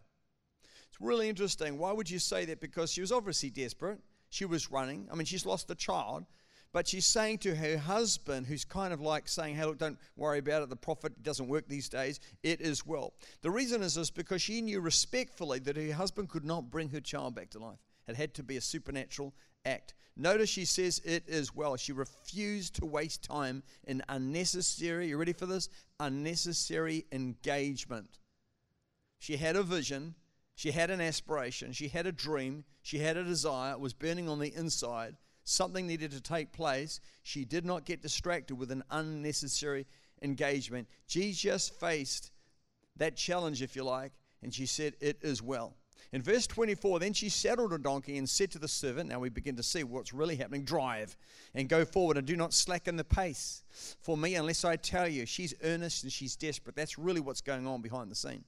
It's 0.87 1.01
really 1.01 1.29
interesting. 1.29 1.77
Why 1.77 1.91
would 1.91 2.09
you 2.09 2.19
say 2.19 2.45
that? 2.45 2.61
Because 2.61 2.91
she 2.91 3.01
was 3.01 3.11
obviously 3.11 3.49
desperate. 3.49 3.99
She 4.29 4.45
was 4.45 4.71
running. 4.71 5.07
I 5.11 5.15
mean, 5.15 5.25
she's 5.25 5.45
lost 5.45 5.69
a 5.71 5.75
child. 5.75 6.25
But 6.71 6.87
she's 6.87 7.07
saying 7.07 7.39
to 7.39 7.55
her 7.55 7.77
husband, 7.77 8.45
who's 8.45 8.63
kind 8.63 8.93
of 8.93 9.01
like 9.01 9.27
saying, 9.27 9.55
Hey, 9.55 9.65
look, 9.65 9.79
don't 9.79 9.97
worry 10.15 10.37
about 10.37 10.61
it. 10.61 10.69
The 10.69 10.75
prophet 10.75 11.23
doesn't 11.23 11.47
work 11.47 11.67
these 11.67 11.89
days. 11.89 12.19
It 12.43 12.61
is 12.61 12.85
well. 12.85 13.13
The 13.41 13.49
reason 13.49 13.81
is 13.81 13.95
this 13.95 14.11
because 14.11 14.41
she 14.41 14.61
knew 14.61 14.79
respectfully 14.79 15.59
that 15.59 15.77
her 15.77 15.93
husband 15.93 16.29
could 16.29 16.45
not 16.45 16.69
bring 16.69 16.89
her 16.89 17.01
child 17.01 17.33
back 17.35 17.49
to 17.51 17.59
life. 17.59 17.79
It 18.07 18.15
had 18.15 18.33
to 18.35 18.43
be 18.43 18.57
a 18.57 18.61
supernatural 18.61 19.33
act. 19.65 19.95
Notice 20.15 20.49
she 20.49 20.65
says 20.65 20.99
it 21.05 21.23
is 21.27 21.55
well. 21.55 21.75
She 21.77 21.91
refused 21.91 22.75
to 22.75 22.85
waste 22.85 23.23
time 23.23 23.63
in 23.85 24.03
unnecessary, 24.09 25.07
you 25.07 25.17
ready 25.17 25.33
for 25.33 25.45
this? 25.45 25.69
Unnecessary 25.99 27.05
engagement. 27.11 28.19
She 29.17 29.37
had 29.37 29.55
a 29.55 29.63
vision, 29.63 30.15
she 30.55 30.71
had 30.71 30.89
an 30.91 31.01
aspiration, 31.01 31.71
she 31.71 31.87
had 31.87 32.05
a 32.05 32.11
dream, 32.11 32.63
she 32.81 32.99
had 32.99 33.15
a 33.15 33.23
desire, 33.23 33.73
it 33.73 33.79
was 33.79 33.93
burning 33.93 34.27
on 34.27 34.39
the 34.39 34.53
inside 34.53 35.15
something 35.49 35.87
needed 35.87 36.11
to 36.11 36.21
take 36.21 36.51
place. 36.51 36.99
She 37.23 37.45
did 37.45 37.65
not 37.65 37.85
get 37.85 38.01
distracted 38.01 38.55
with 38.55 38.71
an 38.71 38.83
unnecessary 38.91 39.85
engagement. 40.21 40.87
Jesus 41.07 41.69
faced 41.69 42.31
that 42.97 43.15
challenge, 43.15 43.61
if 43.61 43.75
you 43.75 43.83
like, 43.83 44.11
and 44.43 44.53
she 44.53 44.65
said, 44.65 44.95
It 44.99 45.17
is 45.21 45.41
well. 45.41 45.73
In 46.11 46.23
verse 46.23 46.47
24, 46.47 46.99
then 46.99 47.13
she 47.13 47.29
saddled 47.29 47.71
a 47.71 47.77
donkey 47.77 48.17
and 48.17 48.27
said 48.27 48.49
to 48.51 48.59
the 48.59 48.67
servant, 48.67 49.09
Now 49.09 49.19
we 49.19 49.29
begin 49.29 49.55
to 49.57 49.63
see 49.63 49.83
what's 49.83 50.13
really 50.13 50.35
happening 50.35 50.63
drive 50.63 51.15
and 51.53 51.69
go 51.69 51.85
forward 51.85 52.17
and 52.17 52.25
do 52.25 52.35
not 52.35 52.53
slacken 52.53 52.95
the 52.95 53.03
pace 53.03 53.63
for 54.01 54.17
me 54.17 54.35
unless 54.35 54.65
I 54.65 54.75
tell 54.75 55.07
you. 55.07 55.25
She's 55.25 55.53
earnest 55.63 56.03
and 56.03 56.11
she's 56.11 56.35
desperate. 56.35 56.75
That's 56.75 56.97
really 56.97 57.21
what's 57.21 57.41
going 57.41 57.67
on 57.67 57.81
behind 57.81 58.09
the 58.09 58.15
scene. 58.15 58.43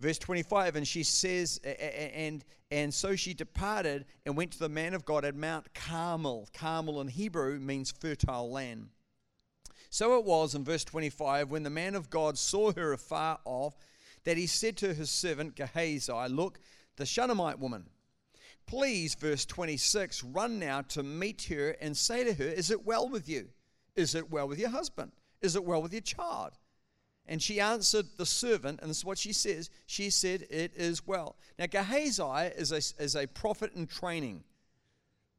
Verse 0.00 0.18
25, 0.18 0.76
and 0.76 0.86
she 0.86 1.02
says, 1.02 1.58
and 1.58 2.44
and 2.70 2.92
so 2.92 3.16
she 3.16 3.32
departed 3.32 4.04
and 4.26 4.36
went 4.36 4.52
to 4.52 4.58
the 4.58 4.68
man 4.68 4.92
of 4.92 5.04
God 5.04 5.24
at 5.24 5.34
Mount 5.34 5.72
Carmel. 5.72 6.48
Carmel 6.52 7.00
in 7.00 7.08
Hebrew 7.08 7.58
means 7.58 7.90
fertile 7.90 8.50
land. 8.50 8.90
So 9.90 10.18
it 10.18 10.24
was 10.24 10.54
in 10.54 10.64
verse 10.64 10.84
25, 10.84 11.50
when 11.50 11.62
the 11.62 11.70
man 11.70 11.94
of 11.94 12.10
God 12.10 12.36
saw 12.36 12.72
her 12.72 12.92
afar 12.92 13.38
off, 13.46 13.74
that 14.24 14.36
he 14.36 14.46
said 14.46 14.76
to 14.78 14.92
his 14.92 15.08
servant 15.08 15.56
Gehazi, 15.56 16.12
Look, 16.28 16.60
the 16.96 17.06
Shunammite 17.06 17.58
woman. 17.58 17.86
Please, 18.66 19.14
verse 19.14 19.46
26, 19.46 20.22
run 20.24 20.58
now 20.58 20.82
to 20.82 21.02
meet 21.02 21.44
her 21.44 21.70
and 21.80 21.96
say 21.96 22.22
to 22.24 22.34
her, 22.34 22.44
Is 22.50 22.70
it 22.70 22.84
well 22.84 23.08
with 23.08 23.26
you? 23.30 23.48
Is 23.96 24.14
it 24.14 24.30
well 24.30 24.46
with 24.46 24.58
your 24.58 24.68
husband? 24.68 25.12
Is 25.40 25.56
it 25.56 25.64
well 25.64 25.80
with 25.80 25.92
your 25.92 26.02
child? 26.02 26.52
And 27.28 27.42
she 27.42 27.60
answered 27.60 28.06
the 28.16 28.24
servant, 28.24 28.80
and 28.80 28.88
this 28.88 28.98
is 28.98 29.04
what 29.04 29.18
she 29.18 29.34
says. 29.34 29.68
She 29.86 30.08
said, 30.08 30.46
It 30.50 30.72
is 30.74 31.06
well. 31.06 31.36
Now, 31.58 31.66
Gehazi 31.66 32.52
is 32.56 32.72
a, 32.72 33.02
is 33.02 33.14
a 33.14 33.26
prophet 33.26 33.72
in 33.74 33.86
training. 33.86 34.44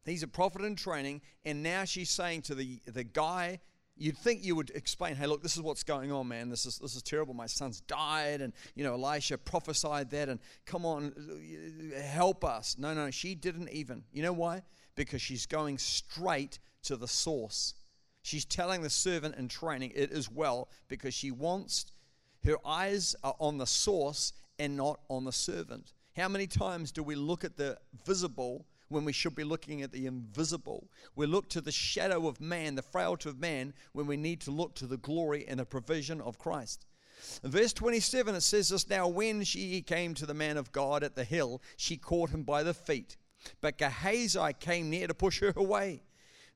He's 0.06 0.24
a 0.24 0.28
prophet 0.28 0.62
in 0.62 0.76
training, 0.76 1.22
and 1.46 1.64
now 1.64 1.86
she's 1.86 2.10
saying 2.10 2.44
to 2.44 2.56
the, 2.56 2.80
the 2.86 3.04
guy, 3.04 3.60
you'd 3.98 4.18
think 4.18 4.44
you 4.44 4.56
would 4.56 4.72
explain, 4.72 5.16
hey, 5.16 5.28
look, 5.28 5.44
this 5.44 5.56
is 5.56 5.62
what's 5.62 5.84
going 5.84 6.12
on, 6.12 6.28
man. 6.28 6.50
This 6.50 6.66
is, 6.66 6.78
this 6.78 6.96
is 6.96 7.04
terrible. 7.04 7.34
My 7.34 7.48
son's 7.48 7.82
died, 7.82 8.42
and, 8.42 8.54
you 8.76 8.84
know, 8.84 8.94
Elisha 8.94 9.38
prophesied 9.38 10.10
that, 10.12 10.30
and 10.30 10.40
come 10.66 10.86
on, 10.86 11.14
help 12.04 12.46
us. 12.46 12.78
No, 12.78 12.94
no, 12.94 13.12
she 13.12 13.36
didn't 13.36 13.70
even. 13.70 14.04
You 14.12 14.24
know 14.24 14.34
why? 14.34 14.64
Because 14.96 15.22
she's 15.22 15.46
going 15.46 15.78
straight 15.78 16.60
to 16.84 16.96
the 16.96 17.08
source. 17.08 17.74
She's 18.22 18.46
telling 18.46 18.82
the 18.82 18.90
servant 18.90 19.36
in 19.36 19.48
training 19.48 19.92
it 19.96 20.12
is 20.12 20.30
well 20.30 20.70
because 20.88 21.14
she 21.14 21.32
wants, 21.32 21.86
her 22.46 22.58
eyes 22.66 23.16
are 23.24 23.36
on 23.40 23.58
the 23.58 23.66
source 23.68 24.34
and 24.58 24.76
not 24.76 25.00
on 25.10 25.26
the 25.26 25.32
servant. 25.32 25.94
How 26.16 26.28
many 26.28 26.48
times 26.48 26.92
do 26.92 27.02
we 27.02 27.16
look 27.16 27.44
at 27.44 27.58
the 27.58 27.78
visible 28.06 28.66
when 28.90 29.06
we 29.06 29.14
should 29.14 29.36
be 29.36 29.44
looking 29.44 29.82
at 29.82 29.92
the 29.92 30.06
invisible? 30.06 30.90
We 31.16 31.26
look 31.28 31.50
to 31.50 31.62
the 31.62 31.72
shadow 31.72 32.28
of 32.28 32.42
man, 32.42 32.76
the 32.76 32.82
frailty 32.82 33.30
of 33.30 33.40
man, 33.40 33.74
when 33.94 34.06
we 34.06 34.18
need 34.18 34.42
to 34.42 34.52
look 34.52 34.76
to 34.76 34.88
the 34.88 34.98
glory 34.98 35.46
and 35.48 35.60
the 35.60 35.66
provision 35.66 36.20
of 36.22 36.38
Christ. 36.38 36.86
In 37.44 37.52
verse 37.52 37.74
27, 37.74 38.36
it 38.36 38.42
says 38.42 38.70
this 38.70 38.90
Now, 38.90 39.08
when 39.08 39.44
she 39.44 39.82
came 39.82 40.14
to 40.16 40.26
the 40.26 40.34
man 40.34 40.58
of 40.58 40.72
God 40.72 41.04
at 41.04 41.16
the 41.16 41.24
hill, 41.24 41.62
she 41.78 41.98
caught 41.98 42.30
him 42.30 42.44
by 42.44 42.64
the 42.64 42.74
feet. 42.74 43.18
But 43.62 43.78
Gehazi 43.78 44.54
came 44.60 44.90
near 44.90 45.08
to 45.08 45.14
push 45.14 45.40
her 45.40 45.54
away. 45.56 46.02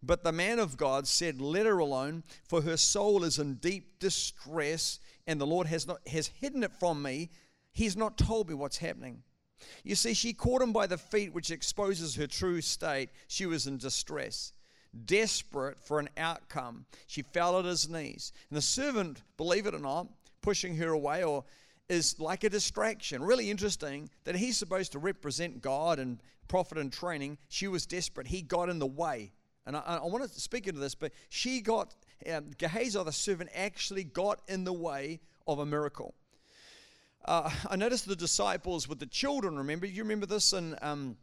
But 0.05 0.23
the 0.23 0.33
man 0.33 0.59
of 0.59 0.75
God 0.75 1.07
said, 1.07 1.39
Let 1.39 1.65
her 1.65 1.79
alone, 1.79 2.23
for 2.43 2.61
her 2.61 2.75
soul 2.75 3.23
is 3.23 3.39
in 3.39 3.55
deep 3.55 3.99
distress, 3.99 4.99
and 5.25 5.39
the 5.39 5.47
Lord 5.47 5.67
has, 5.67 5.87
not, 5.87 6.05
has 6.07 6.27
hidden 6.27 6.63
it 6.63 6.73
from 6.73 7.01
me. 7.01 7.29
He's 7.71 7.95
not 7.95 8.17
told 8.17 8.49
me 8.49 8.53
what's 8.53 8.77
happening. 8.77 9.23
You 9.83 9.95
see, 9.95 10.13
she 10.13 10.33
caught 10.33 10.61
him 10.61 10.73
by 10.73 10.87
the 10.87 10.97
feet, 10.97 11.33
which 11.33 11.51
exposes 11.51 12.15
her 12.15 12.27
true 12.27 12.59
state. 12.59 13.09
She 13.29 13.45
was 13.45 13.65
in 13.65 13.77
distress, 13.77 14.51
desperate 15.05 15.79
for 15.79 15.99
an 15.99 16.09
outcome. 16.17 16.85
She 17.07 17.21
fell 17.21 17.57
at 17.57 17.65
his 17.65 17.87
knees. 17.87 18.33
And 18.49 18.57
the 18.57 18.61
servant, 18.61 19.21
believe 19.37 19.65
it 19.65 19.73
or 19.73 19.79
not, 19.79 20.07
pushing 20.41 20.75
her 20.75 20.89
away 20.89 21.23
or 21.23 21.45
is 21.87 22.19
like 22.19 22.43
a 22.43 22.49
distraction. 22.49 23.23
Really 23.23 23.49
interesting 23.49 24.09
that 24.25 24.35
he's 24.35 24.57
supposed 24.57 24.91
to 24.91 24.99
represent 24.99 25.61
God 25.61 25.97
and 25.97 26.21
prophet 26.49 26.77
and 26.77 26.91
training. 26.91 27.37
She 27.47 27.69
was 27.69 27.85
desperate. 27.85 28.27
He 28.27 28.41
got 28.41 28.67
in 28.67 28.79
the 28.79 28.85
way. 28.85 29.31
And 29.65 29.77
I, 29.77 29.99
I 30.03 30.05
want 30.05 30.23
to 30.23 30.39
speak 30.39 30.67
into 30.67 30.79
this, 30.79 30.95
but 30.95 31.11
she 31.29 31.61
got, 31.61 31.95
um, 32.31 32.51
Gehazi, 32.57 33.01
the 33.03 33.11
servant, 33.11 33.49
actually 33.53 34.03
got 34.03 34.41
in 34.47 34.63
the 34.63 34.73
way 34.73 35.21
of 35.47 35.59
a 35.59 35.65
miracle. 35.65 36.13
Uh, 37.25 37.49
I 37.69 37.75
noticed 37.75 38.07
the 38.07 38.15
disciples 38.15 38.87
with 38.87 38.99
the 38.99 39.05
children, 39.05 39.57
remember? 39.57 39.85
You 39.85 40.03
remember 40.03 40.25
this 40.25 40.51
in, 40.53 40.75
um, 40.81 41.17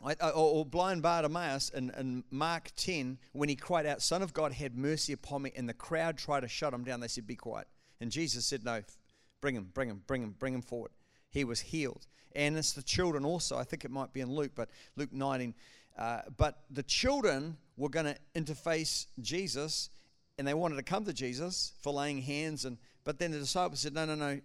or, 0.00 0.32
or 0.32 0.64
blind 0.64 1.02
Bartimaeus 1.02 1.70
in, 1.70 1.90
in 1.98 2.24
Mark 2.30 2.70
10, 2.76 3.18
when 3.32 3.48
he 3.48 3.56
cried 3.56 3.84
out, 3.84 4.00
Son 4.00 4.22
of 4.22 4.32
God, 4.32 4.52
have 4.52 4.74
mercy 4.74 5.12
upon 5.12 5.42
me. 5.42 5.52
And 5.56 5.68
the 5.68 5.74
crowd 5.74 6.16
tried 6.16 6.40
to 6.40 6.48
shut 6.48 6.72
him 6.72 6.84
down. 6.84 7.00
They 7.00 7.08
said, 7.08 7.26
Be 7.26 7.36
quiet. 7.36 7.66
And 8.00 8.10
Jesus 8.10 8.46
said, 8.46 8.64
No, 8.64 8.82
bring 9.40 9.56
him, 9.56 9.70
bring 9.74 9.88
him, 9.88 10.02
bring 10.06 10.22
him, 10.22 10.34
bring 10.38 10.54
him 10.54 10.62
forward. 10.62 10.92
He 11.30 11.44
was 11.44 11.60
healed. 11.60 12.06
And 12.34 12.56
it's 12.56 12.72
the 12.72 12.82
children 12.82 13.24
also. 13.24 13.56
I 13.56 13.64
think 13.64 13.84
it 13.84 13.90
might 13.90 14.12
be 14.12 14.20
in 14.20 14.30
Luke, 14.30 14.52
but 14.54 14.70
Luke 14.96 15.12
19. 15.12 15.54
Uh, 15.98 16.20
but 16.36 16.60
the 16.70 16.84
children 16.84 17.56
were 17.76 17.88
going 17.88 18.06
to 18.06 18.16
interface 18.34 19.06
Jesus, 19.20 19.90
and 20.38 20.46
they 20.46 20.54
wanted 20.54 20.76
to 20.76 20.82
come 20.82 21.04
to 21.04 21.12
Jesus 21.12 21.72
for 21.82 21.92
laying 21.92 22.22
hands. 22.22 22.64
And 22.64 22.78
but 23.04 23.18
then 23.18 23.32
the 23.32 23.38
disciples 23.38 23.80
said, 23.80 23.94
"No, 23.94 24.04
no, 24.04 24.14
no, 24.14 24.40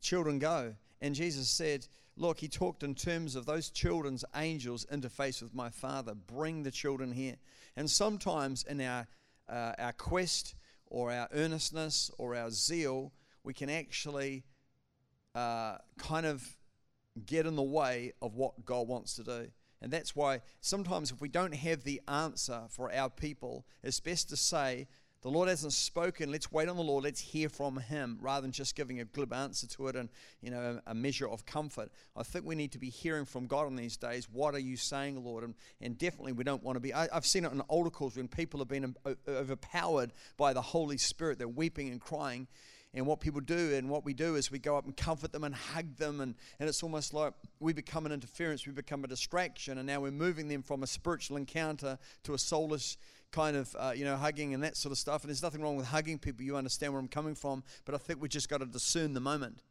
children 0.00 0.38
go." 0.38 0.74
And 1.02 1.14
Jesus 1.14 1.48
said, 1.50 1.86
"Look, 2.16 2.38
he 2.40 2.48
talked 2.48 2.82
in 2.82 2.94
terms 2.94 3.36
of 3.36 3.44
those 3.44 3.68
children's 3.68 4.24
angels 4.34 4.86
interface 4.90 5.42
with 5.42 5.54
my 5.54 5.68
Father. 5.68 6.14
Bring 6.14 6.62
the 6.62 6.70
children 6.70 7.12
here." 7.12 7.36
And 7.76 7.90
sometimes 7.90 8.62
in 8.62 8.80
our 8.80 9.06
uh, 9.48 9.72
our 9.78 9.92
quest 9.92 10.54
or 10.86 11.12
our 11.12 11.28
earnestness 11.32 12.10
or 12.16 12.34
our 12.34 12.50
zeal, 12.50 13.12
we 13.44 13.52
can 13.52 13.68
actually 13.68 14.44
uh, 15.34 15.76
kind 15.98 16.24
of 16.24 16.42
get 17.26 17.44
in 17.44 17.56
the 17.56 17.62
way 17.62 18.12
of 18.22 18.34
what 18.34 18.64
God 18.64 18.88
wants 18.88 19.16
to 19.16 19.22
do. 19.22 19.48
And 19.86 19.92
that's 19.92 20.16
why 20.16 20.40
sometimes 20.60 21.12
if 21.12 21.20
we 21.20 21.28
don't 21.28 21.54
have 21.54 21.84
the 21.84 22.02
answer 22.08 22.62
for 22.68 22.92
our 22.92 23.08
people, 23.08 23.64
it's 23.84 24.00
best 24.00 24.28
to 24.30 24.36
say, 24.36 24.88
the 25.22 25.28
Lord 25.28 25.48
hasn't 25.48 25.74
spoken. 25.74 26.32
Let's 26.32 26.50
wait 26.50 26.68
on 26.68 26.74
the 26.76 26.82
Lord. 26.82 27.04
Let's 27.04 27.20
hear 27.20 27.48
from 27.48 27.76
Him 27.76 28.18
rather 28.20 28.42
than 28.42 28.50
just 28.50 28.74
giving 28.74 28.98
a 28.98 29.04
glib 29.04 29.32
answer 29.32 29.68
to 29.68 29.86
it 29.86 29.94
and 29.94 30.08
you 30.42 30.50
know 30.50 30.80
a, 30.88 30.92
measure 30.92 31.28
of 31.28 31.46
comfort. 31.46 31.92
I 32.16 32.24
think 32.24 32.44
we 32.44 32.56
need 32.56 32.72
to 32.72 32.80
be 32.80 32.90
hearing 32.90 33.26
from 33.26 33.46
God 33.46 33.68
in 33.68 33.76
these 33.76 33.96
days. 33.96 34.26
What 34.28 34.56
are 34.56 34.58
you 34.58 34.76
saying, 34.76 35.24
Lord? 35.24 35.44
And, 35.44 35.54
and 35.80 35.96
definitely 35.96 36.32
we 36.32 36.42
don't 36.42 36.64
want 36.64 36.74
to 36.74 36.80
be. 36.80 36.92
I, 36.92 37.06
have 37.12 37.24
seen 37.24 37.44
it 37.44 37.52
in 37.52 37.60
altar 37.60 37.90
calls 37.90 38.16
when 38.16 38.26
people 38.26 38.58
have 38.58 38.66
been 38.66 38.96
uh, 39.06 39.14
overpowered 39.28 40.12
by 40.36 40.52
the 40.52 40.62
Holy 40.62 40.98
Spirit. 40.98 41.38
They're 41.38 41.46
weeping 41.46 41.90
and 41.90 42.00
crying, 42.00 42.48
and 42.96 43.06
what 43.06 43.20
people 43.20 43.40
do 43.40 43.74
and 43.74 43.90
what 43.90 44.04
we 44.04 44.14
do 44.14 44.36
is 44.36 44.50
we 44.50 44.58
go 44.58 44.76
up 44.76 44.86
and 44.86 44.96
comfort 44.96 45.30
them 45.30 45.44
and 45.44 45.54
hug 45.54 45.96
them. 45.96 46.20
And, 46.20 46.34
and 46.58 46.68
it's 46.68 46.82
almost 46.82 47.12
like 47.12 47.34
we 47.60 47.74
become 47.74 48.06
an 48.06 48.12
interference, 48.12 48.66
we 48.66 48.72
become 48.72 49.04
a 49.04 49.06
distraction. 49.06 49.76
And 49.78 49.86
now 49.86 50.00
we're 50.00 50.10
moving 50.10 50.48
them 50.48 50.62
from 50.62 50.82
a 50.82 50.86
spiritual 50.86 51.36
encounter 51.36 51.98
to 52.24 52.34
a 52.34 52.38
soulless 52.38 52.96
kind 53.32 53.56
of, 53.56 53.76
uh, 53.78 53.92
you 53.94 54.04
know, 54.04 54.16
hugging 54.16 54.54
and 54.54 54.64
that 54.64 54.76
sort 54.76 54.92
of 54.92 54.98
stuff. 54.98 55.22
And 55.22 55.28
there's 55.28 55.42
nothing 55.42 55.60
wrong 55.60 55.76
with 55.76 55.86
hugging 55.86 56.18
people. 56.18 56.42
You 56.44 56.56
understand 56.56 56.92
where 56.92 57.00
I'm 57.00 57.08
coming 57.08 57.34
from. 57.34 57.62
But 57.84 57.94
I 57.94 57.98
think 57.98 58.22
we 58.22 58.28
just 58.28 58.48
got 58.48 58.58
to 58.58 58.66
discern 58.66 59.12
the 59.12 59.20
moment 59.20 59.62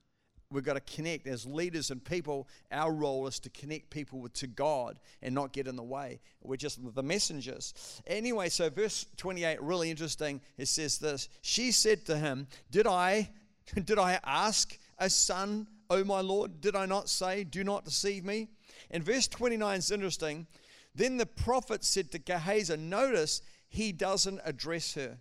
we've 0.52 0.64
got 0.64 0.74
to 0.74 0.96
connect 0.96 1.28
as 1.28 1.46
leaders 1.46 1.92
and 1.92 2.04
people. 2.04 2.48
Our 2.72 2.92
role 2.92 3.28
is 3.28 3.40
to 3.42 3.50
connect 3.50 3.90
people 3.90 4.20
with, 4.20 4.34
to 4.34 4.48
God 4.48 5.00
and 5.22 5.34
not 5.34 5.54
get 5.54 5.68
in 5.68 5.76
the 5.76 5.84
way. 5.84 6.20
We're 6.42 6.56
just 6.56 6.80
the 6.96 7.04
messengers. 7.04 8.02
Anyway, 8.08 8.50
so 8.50 8.70
verse 8.70 9.06
28, 9.18 9.62
really 9.62 9.90
interesting. 9.90 10.42
It 10.58 10.68
says 10.68 10.98
this 10.98 11.30
She 11.42 11.72
said 11.72 12.06
to 12.06 12.18
him, 12.18 12.48
Did 12.72 12.88
I, 12.88 13.30
did 13.74 14.00
I 14.00 14.20
ask 14.24 14.78
a 14.98 15.10
son, 15.10 15.68
O 15.90 16.04
my 16.04 16.22
Lord? 16.22 16.62
Did 16.62 16.76
I 16.76 16.86
not 16.86 17.10
say, 17.10 17.44
Do 17.44 17.64
not 17.64 17.86
deceive 17.86 18.24
me? 18.24 18.50
And 18.92 19.04
verse 19.04 19.28
29 19.28 19.78
is 19.78 19.92
interesting. 19.92 20.48
Then 20.94 21.18
the 21.18 21.26
prophet 21.26 21.84
said 21.84 22.12
to 22.12 22.20
Gehazi, 22.20 22.78
Notice 22.78 23.42
he 23.68 23.92
doesn't 23.92 24.40
address 24.46 24.94
her. 24.94 25.18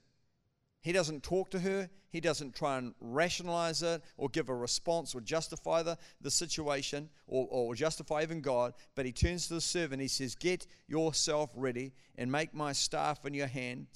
He 0.81 0.93
doesn't 0.93 1.23
talk 1.23 1.51
to 1.51 1.61
her. 1.61 1.89
He 2.15 2.21
doesn't 2.21 2.55
try 2.55 2.79
and 2.79 2.95
rationalize 3.01 3.83
it 3.83 4.01
or 4.17 4.29
give 4.29 4.49
a 4.49 4.55
response 4.55 5.17
or 5.17 5.21
justify 5.21 5.83
the, 5.83 5.99
the 6.21 6.31
situation 6.31 7.09
or, 7.27 7.49
or 7.51 7.75
justify 7.75 8.23
even 8.23 8.41
God. 8.41 8.73
But 8.95 9.05
he 9.05 9.11
turns 9.11 9.49
to 9.49 9.55
the 9.55 9.61
servant. 9.61 10.01
He 10.01 10.07
says, 10.07 10.37
Get 10.37 10.69
yourself 10.87 11.51
ready 11.57 11.93
and 12.17 12.31
make 12.31 12.55
my 12.55 12.71
staff 12.71 13.27
in 13.27 13.35
your 13.35 13.49
hand. 13.49 13.89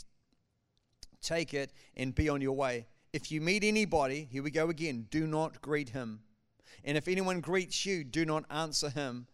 Take 1.22 1.54
it 1.54 1.72
and 1.96 2.12
be 2.12 2.28
on 2.28 2.40
your 2.40 2.56
way. 2.56 2.88
If 3.12 3.30
you 3.30 3.40
meet 3.40 3.62
anybody, 3.62 4.26
here 4.28 4.42
we 4.42 4.50
go 4.50 4.68
again, 4.68 5.06
do 5.12 5.24
not 5.24 5.62
greet 5.62 5.90
him. 5.90 6.18
And 6.82 6.98
if 6.98 7.06
anyone 7.06 7.40
greets 7.40 7.86
you, 7.86 8.02
do 8.02 8.24
not 8.24 8.46
answer 8.50 8.90
him, 8.90 9.28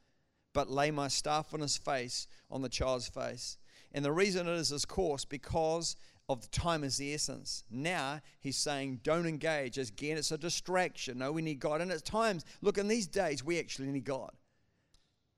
but 0.53 0.71
lay 0.71 0.91
my 0.91 1.09
staff 1.09 1.55
on 1.55 1.61
his 1.61 1.79
face, 1.79 2.27
on 2.51 2.61
the 2.61 2.69
child's 2.69 3.09
face. 3.09 3.57
And 3.93 4.05
the 4.05 4.13
reason 4.13 4.47
it 4.47 4.59
is, 4.59 4.73
of 4.73 4.87
course, 4.87 5.25
because 5.25 5.97
of 6.29 6.41
the 6.41 6.49
time 6.49 6.85
is 6.85 6.97
the 6.97 7.13
essence. 7.13 7.65
Now 7.71 8.21
he's 8.41 8.57
saying, 8.57 9.01
don't 9.03 9.27
engage. 9.27 9.79
Again, 9.79 10.17
it's 10.17 10.33
a 10.33 10.39
distraction. 10.39 11.19
No, 11.19 11.33
we 11.33 11.43
need 11.43 11.61
God. 11.61 11.81
And 11.81 11.91
at 11.91 12.05
times, 12.05 12.45
look, 12.63 12.79
in 12.79 12.89
these 12.89 13.07
days, 13.07 13.45
we 13.45 13.59
actually 13.59 13.89
need 13.89 14.05
God. 14.05 14.33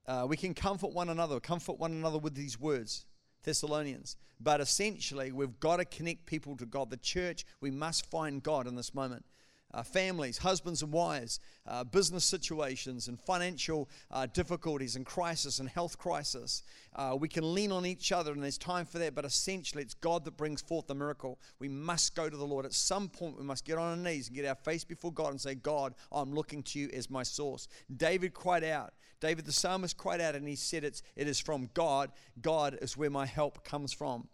Uh, 0.07 0.25
we 0.27 0.37
can 0.37 0.53
comfort 0.53 0.93
one 0.93 1.09
another, 1.09 1.39
comfort 1.39 1.77
one 1.77 1.91
another 1.91 2.17
with 2.17 2.35
these 2.35 2.57
words, 2.59 3.05
Thessalonians. 3.43 4.15
But 4.39 4.61
essentially, 4.61 5.31
we've 5.33 5.59
got 5.59 5.77
to 5.77 5.85
connect 5.85 6.25
people 6.25 6.55
to 6.57 6.65
God. 6.65 6.89
The 6.89 6.97
church, 6.97 7.45
we 7.59 7.71
must 7.71 8.05
find 8.05 8.41
God 8.41 8.67
in 8.67 8.75
this 8.75 8.93
moment. 8.93 9.25
Uh, 9.73 9.83
families, 9.83 10.37
husbands 10.37 10.81
and 10.81 10.91
wives, 10.91 11.39
uh, 11.67 11.83
business 11.83 12.23
situations, 12.23 13.07
and 13.07 13.19
financial 13.19 13.89
uh, 14.11 14.25
difficulties 14.27 14.95
and 14.95 15.05
crisis 15.05 15.59
and 15.59 15.67
health 15.69 15.97
crisis. 15.97 16.63
Uh, 16.95 17.15
we 17.19 17.27
can 17.27 17.53
lean 17.53 17.71
on 17.71 17.85
each 17.85 18.11
other, 18.11 18.31
and 18.31 18.41
there's 18.41 18.57
time 18.57 18.85
for 18.85 18.97
that, 18.99 19.13
but 19.13 19.25
essentially 19.25 19.83
it's 19.83 19.93
God 19.93 20.23
that 20.25 20.37
brings 20.37 20.61
forth 20.61 20.87
the 20.87 20.95
miracle. 20.95 21.39
We 21.59 21.67
must 21.67 22.15
go 22.15 22.29
to 22.29 22.37
the 22.37 22.45
Lord. 22.45 22.65
At 22.65 22.73
some 22.73 23.09
point, 23.09 23.37
we 23.37 23.43
must 23.43 23.65
get 23.65 23.77
on 23.77 23.89
our 23.89 23.97
knees 23.97 24.27
and 24.27 24.35
get 24.35 24.45
our 24.45 24.55
face 24.55 24.83
before 24.83 25.11
God 25.11 25.31
and 25.31 25.41
say, 25.41 25.55
God, 25.55 25.93
I'm 26.11 26.33
looking 26.33 26.63
to 26.63 26.79
you 26.79 26.89
as 26.93 27.09
my 27.09 27.23
source. 27.23 27.67
David 27.95 28.33
cried 28.33 28.63
out. 28.63 28.93
David 29.19 29.45
the 29.45 29.51
psalmist 29.51 29.97
cried 29.97 30.21
out, 30.21 30.35
and 30.35 30.47
he 30.47 30.55
said, 30.55 30.83
it's, 30.83 31.01
It 31.15 31.27
is 31.27 31.39
from 31.39 31.69
God. 31.73 32.11
God 32.41 32.77
is 32.81 32.95
where 32.95 33.09
my 33.09 33.25
help 33.25 33.63
comes 33.63 33.91
from. 33.91 34.27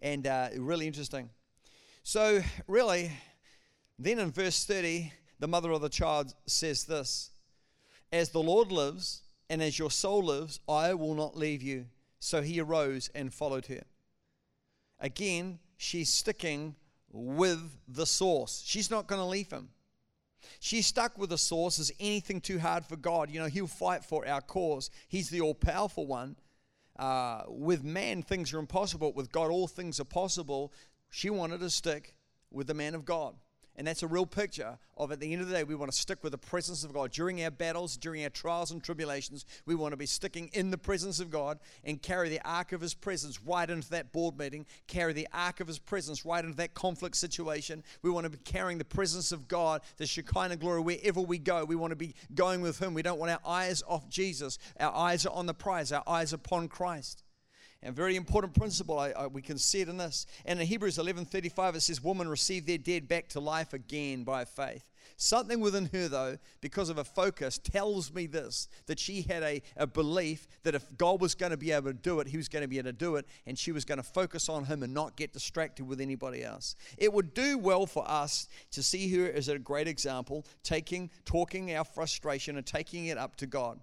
And 0.00 0.26
uh, 0.26 0.48
really 0.56 0.88
interesting. 0.88 1.30
So, 2.02 2.42
really, 2.66 3.12
then 3.98 4.18
in 4.18 4.30
verse 4.30 4.64
30, 4.64 5.12
the 5.38 5.48
mother 5.48 5.70
of 5.70 5.80
the 5.80 5.88
child 5.88 6.34
says 6.46 6.84
this 6.84 7.30
As 8.12 8.30
the 8.30 8.42
Lord 8.42 8.72
lives, 8.72 9.22
and 9.50 9.62
as 9.62 9.78
your 9.78 9.90
soul 9.90 10.22
lives, 10.24 10.60
I 10.68 10.94
will 10.94 11.14
not 11.14 11.36
leave 11.36 11.62
you. 11.62 11.86
So 12.20 12.40
he 12.40 12.60
arose 12.60 13.10
and 13.14 13.34
followed 13.34 13.66
her. 13.66 13.82
Again, 15.00 15.58
she's 15.76 16.08
sticking 16.08 16.76
with 17.10 17.60
the 17.88 18.06
source. 18.06 18.62
She's 18.64 18.90
not 18.90 19.08
going 19.08 19.20
to 19.20 19.26
leave 19.26 19.50
him. 19.50 19.68
She's 20.60 20.86
stuck 20.86 21.18
with 21.18 21.30
the 21.30 21.38
source. 21.38 21.78
Is 21.78 21.92
anything 22.00 22.40
too 22.40 22.58
hard 22.58 22.86
for 22.86 22.96
God? 22.96 23.30
You 23.30 23.40
know, 23.40 23.46
He'll 23.46 23.66
fight 23.66 24.04
for 24.04 24.26
our 24.26 24.40
cause. 24.40 24.90
He's 25.08 25.28
the 25.28 25.40
all 25.40 25.54
powerful 25.54 26.06
one. 26.06 26.36
Uh, 26.98 27.42
with 27.48 27.82
man, 27.82 28.22
things 28.22 28.52
are 28.52 28.58
impossible. 28.58 29.12
With 29.12 29.32
God, 29.32 29.50
all 29.50 29.66
things 29.66 29.98
are 30.00 30.04
possible. 30.04 30.72
She 31.10 31.30
wanted 31.30 31.60
to 31.60 31.70
stick 31.70 32.14
with 32.50 32.66
the 32.66 32.74
man 32.74 32.94
of 32.94 33.04
God. 33.04 33.34
And 33.76 33.86
that's 33.86 34.02
a 34.02 34.06
real 34.06 34.26
picture 34.26 34.78
of 34.98 35.12
at 35.12 35.20
the 35.20 35.32
end 35.32 35.40
of 35.40 35.48
the 35.48 35.54
day, 35.54 35.64
we 35.64 35.74
want 35.74 35.90
to 35.90 35.96
stick 35.96 36.22
with 36.22 36.32
the 36.32 36.38
presence 36.38 36.84
of 36.84 36.92
God. 36.92 37.10
During 37.10 37.42
our 37.42 37.50
battles, 37.50 37.96
during 37.96 38.22
our 38.22 38.28
trials 38.28 38.70
and 38.70 38.82
tribulations, 38.82 39.46
we 39.64 39.74
want 39.74 39.92
to 39.92 39.96
be 39.96 40.04
sticking 40.04 40.50
in 40.52 40.70
the 40.70 40.76
presence 40.76 41.20
of 41.20 41.30
God 41.30 41.58
and 41.82 42.00
carry 42.00 42.28
the 42.28 42.40
ark 42.44 42.72
of 42.72 42.82
His 42.82 42.92
presence 42.92 43.40
right 43.42 43.68
into 43.68 43.88
that 43.90 44.12
board 44.12 44.38
meeting, 44.38 44.66
carry 44.88 45.14
the 45.14 45.26
ark 45.32 45.60
of 45.60 45.68
His 45.68 45.78
presence 45.78 46.26
right 46.26 46.44
into 46.44 46.56
that 46.58 46.74
conflict 46.74 47.16
situation. 47.16 47.82
We 48.02 48.10
want 48.10 48.24
to 48.24 48.30
be 48.30 48.38
carrying 48.44 48.76
the 48.76 48.84
presence 48.84 49.32
of 49.32 49.48
God, 49.48 49.80
the 49.96 50.06
Shekinah 50.06 50.56
glory, 50.56 50.82
wherever 50.82 51.22
we 51.22 51.38
go. 51.38 51.64
We 51.64 51.76
want 51.76 51.92
to 51.92 51.96
be 51.96 52.14
going 52.34 52.60
with 52.60 52.78
Him. 52.78 52.92
We 52.92 53.02
don't 53.02 53.18
want 53.18 53.32
our 53.32 53.40
eyes 53.46 53.82
off 53.88 54.06
Jesus. 54.10 54.58
Our 54.78 54.94
eyes 54.94 55.24
are 55.24 55.32
on 55.32 55.46
the 55.46 55.54
prize, 55.54 55.92
our 55.92 56.04
eyes 56.06 56.34
upon 56.34 56.68
Christ. 56.68 57.24
And 57.82 57.96
very 57.96 58.14
important 58.14 58.54
principle, 58.54 58.98
I, 58.98 59.10
I, 59.10 59.26
we 59.26 59.42
can 59.42 59.58
see 59.58 59.80
it 59.80 59.88
in 59.88 59.96
this. 59.96 60.26
And 60.44 60.60
in 60.60 60.66
Hebrews 60.66 60.98
11:35, 60.98 61.74
it 61.74 61.80
says, 61.80 62.02
"Women 62.02 62.28
received 62.28 62.66
their 62.66 62.78
dead 62.78 63.08
back 63.08 63.28
to 63.30 63.40
life 63.40 63.72
again 63.72 64.22
by 64.22 64.44
faith." 64.44 64.88
Something 65.16 65.60
within 65.60 65.90
her, 65.92 66.08
though, 66.08 66.38
because 66.60 66.88
of 66.88 66.98
a 66.98 67.04
focus, 67.04 67.58
tells 67.58 68.12
me 68.12 68.26
this 68.26 68.68
that 68.86 68.98
she 68.98 69.22
had 69.22 69.42
a, 69.42 69.62
a 69.76 69.86
belief 69.86 70.46
that 70.62 70.74
if 70.74 70.96
God 70.96 71.20
was 71.20 71.34
going 71.34 71.50
to 71.50 71.56
be 71.56 71.72
able 71.72 71.90
to 71.90 71.98
do 71.98 72.20
it, 72.20 72.28
He 72.28 72.36
was 72.36 72.48
going 72.48 72.62
to 72.62 72.68
be 72.68 72.78
able 72.78 72.90
to 72.90 72.92
do 72.92 73.16
it, 73.16 73.26
and 73.46 73.58
she 73.58 73.72
was 73.72 73.84
going 73.84 73.98
to 73.98 74.04
focus 74.04 74.48
on 74.48 74.64
Him 74.64 74.82
and 74.82 74.94
not 74.94 75.16
get 75.16 75.32
distracted 75.32 75.86
with 75.86 76.00
anybody 76.00 76.44
else. 76.44 76.76
It 76.98 77.12
would 77.12 77.34
do 77.34 77.58
well 77.58 77.86
for 77.86 78.08
us 78.08 78.48
to 78.70 78.82
see 78.82 79.12
her 79.16 79.30
as 79.30 79.48
a 79.48 79.58
great 79.58 79.88
example, 79.88 80.46
taking, 80.62 81.10
talking 81.24 81.74
our 81.74 81.84
frustration 81.84 82.56
and 82.56 82.66
taking 82.66 83.06
it 83.06 83.18
up 83.18 83.36
to 83.36 83.46
God 83.46 83.80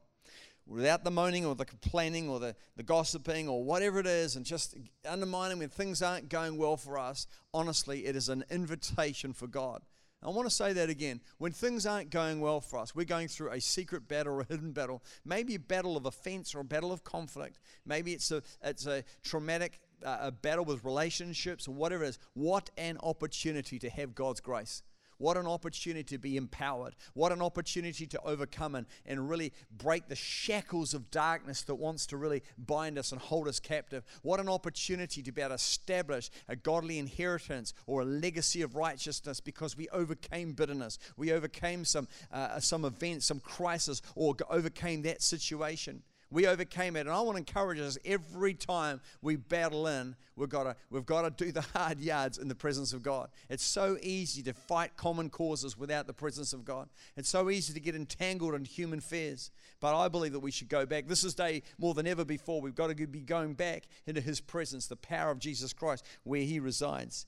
without 0.70 1.04
the 1.04 1.12
moaning 1.12 1.46
or 1.46 1.56
the 1.56 1.66
complaining 1.66 2.30
or 2.30 2.40
the, 2.40 2.56
the 2.78 2.84
gossiping 2.84 3.50
or 3.50 3.64
whatever 3.64 4.00
it 4.00 4.06
is 4.06 4.36
and 4.36 4.46
just 4.46 4.76
undermining 5.08 5.60
when 5.60 5.70
things 5.70 6.02
aren't 6.02 6.30
going 6.30 6.58
well 6.58 6.78
for 6.78 6.98
us, 6.98 7.28
honestly, 7.54 8.06
it 8.06 8.16
is 8.16 8.30
an 8.30 8.44
invitation 8.50 9.34
for 9.34 9.48
God. 9.48 9.82
I 10.22 10.30
want 10.30 10.50
to 10.50 10.54
say 10.54 10.74
that 10.74 10.90
again. 10.90 11.22
When 11.38 11.54
things 11.54 11.86
aren't 11.86 12.10
going 12.10 12.42
well 12.42 12.60
for 12.60 12.78
us, 12.80 12.94
we're 12.94 13.06
going 13.06 13.30
through 13.30 13.52
a 13.52 13.62
secret 13.62 14.08
battle 14.08 14.34
or 14.34 14.42
a 14.42 14.46
hidden 14.46 14.74
battle, 14.74 15.02
maybe 15.26 15.56
a 15.56 15.60
battle 15.60 15.96
of 15.96 16.06
offense 16.06 16.54
or 16.54 16.60
a 16.60 16.66
battle 16.66 16.92
of 16.92 17.04
conflict, 17.04 17.58
maybe 17.86 18.14
it's 18.14 18.30
a, 18.32 18.44
it's 18.62 18.86
a 18.86 19.04
traumatic 19.24 19.80
uh, 20.06 20.18
a 20.22 20.32
battle 20.32 20.66
with 20.66 20.86
relationships 20.86 21.68
or 21.68 21.74
whatever 21.74 22.04
it 22.04 22.10
is. 22.10 22.20
What 22.34 22.70
an 22.78 22.98
opportunity 23.04 23.80
to 23.80 23.90
have 23.90 24.16
God's 24.16 24.40
grace. 24.40 24.82
What 25.20 25.38
an 25.38 25.48
opportunity 25.48 26.04
to 26.16 26.18
be 26.18 26.38
empowered. 26.38 26.96
What 27.14 27.32
an 27.32 27.42
opportunity 27.42 28.08
to 28.08 28.22
overcome 28.24 28.74
and, 28.76 28.88
and 29.06 29.30
really 29.30 29.54
break 29.78 30.08
the 30.08 30.16
shackles 30.16 30.94
of 30.94 31.12
darkness 31.12 31.62
that 31.64 31.76
wants 31.76 32.08
to 32.08 32.18
really 32.18 32.42
bind 32.58 32.98
us 32.98 33.12
and 33.12 33.22
hold 33.22 33.48
us 33.50 33.60
captive. 33.60 34.04
What 34.24 34.40
an 34.40 34.48
opportunity 34.48 35.22
to 35.22 35.32
be 35.32 35.42
able 35.42 35.50
to 35.50 35.56
establish 35.56 36.32
a 36.48 36.56
godly 36.56 36.98
inheritance 37.00 37.74
or 37.86 38.02
a 38.02 38.06
legacy 38.06 38.62
of 38.62 38.76
righteousness 38.76 39.42
because 39.42 39.76
we 39.76 39.90
overcame 39.90 40.54
bitterness. 40.54 40.98
We 41.18 41.34
overcame 41.34 41.84
some, 41.84 42.08
uh, 42.32 42.62
some 42.62 42.86
event, 42.86 43.24
some 43.24 43.42
crisis, 43.42 44.02
or 44.16 44.36
overcame 44.50 45.02
that 45.02 45.22
situation. 45.22 46.02
We 46.32 46.46
overcame 46.46 46.96
it. 46.96 47.02
And 47.02 47.10
I 47.10 47.22
want 47.22 47.36
to 47.36 47.40
encourage 47.40 47.80
us 47.80 47.98
every 48.06 48.54
time 48.54 49.02
we 49.22 49.36
battle 49.36 49.88
in, 49.88 50.16
we've 50.36 50.50
got 50.50 50.64
to, 50.64 50.76
we've 50.90 51.06
got 51.06 51.24
to 51.24 51.46
do 51.46 51.52
the 51.52 51.62
hard 51.62 52.00
yards 52.00 52.38
in 52.38 52.48
the 52.48 52.56
presence 52.56 52.94
of 52.94 53.02
God. 53.02 53.30
It's 53.50 53.64
so 53.64 53.98
easy 54.02 54.44
to 54.44 54.54
fight 54.54 54.96
common 54.96 55.30
causes 55.30 55.78
without 55.78 56.08
the 56.08 56.14
presence 56.14 56.54
of 56.54 56.64
God. 56.64 56.90
It's 57.18 57.30
so 57.30 57.50
easy 57.50 57.74
to 57.74 57.80
get 57.80 57.96
entangled 57.96 58.54
in 58.54 58.66
human 58.66 59.00
fears. 59.00 59.52
But 59.80 59.98
I 59.98 60.08
believe 60.08 60.34
that 60.34 60.40
we 60.40 60.52
should 60.52 60.70
go 60.70 60.86
back. 60.86 61.08
This 61.08 61.24
is 61.24 61.34
day 61.34 61.64
more 61.78 61.94
than 61.94 62.06
ever 62.06 62.26
before. 62.26 62.62
We've 62.62 62.76
got 62.76 62.96
to 62.96 63.08
be 63.08 63.22
going 63.22 63.54
back 63.54 63.88
into 64.06 64.22
His 64.22 64.40
presence, 64.40 64.88
the 64.88 64.98
power 64.98 65.32
of 65.32 65.40
Jesus 65.40 65.74
Christ, 65.74 66.06
where 66.24 66.42
He 66.42 66.60
resides. 66.60 67.26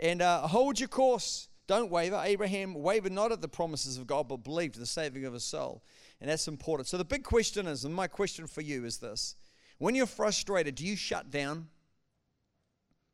And 0.00 0.22
uh, 0.22 0.46
hold 0.46 0.80
your 0.80 0.88
course. 0.88 1.48
Don't 1.66 1.90
waver. 1.90 2.20
Abraham 2.24 2.74
wavered 2.74 3.12
not 3.12 3.30
at 3.30 3.42
the 3.42 3.48
promises 3.48 3.98
of 3.98 4.06
God, 4.06 4.26
but 4.26 4.38
believed 4.38 4.76
the 4.76 4.86
saving 4.86 5.26
of 5.26 5.34
his 5.34 5.44
soul. 5.44 5.82
And 6.20 6.28
that's 6.30 6.48
important. 6.48 6.88
So 6.88 6.98
the 6.98 7.04
big 7.04 7.22
question 7.22 7.66
is, 7.66 7.84
and 7.84 7.94
my 7.94 8.06
question 8.06 8.46
for 8.46 8.60
you 8.60 8.84
is 8.84 8.98
this 8.98 9.36
when 9.78 9.94
you're 9.94 10.06
frustrated, 10.06 10.74
do 10.74 10.84
you 10.84 10.96
shut 10.96 11.30
down? 11.30 11.68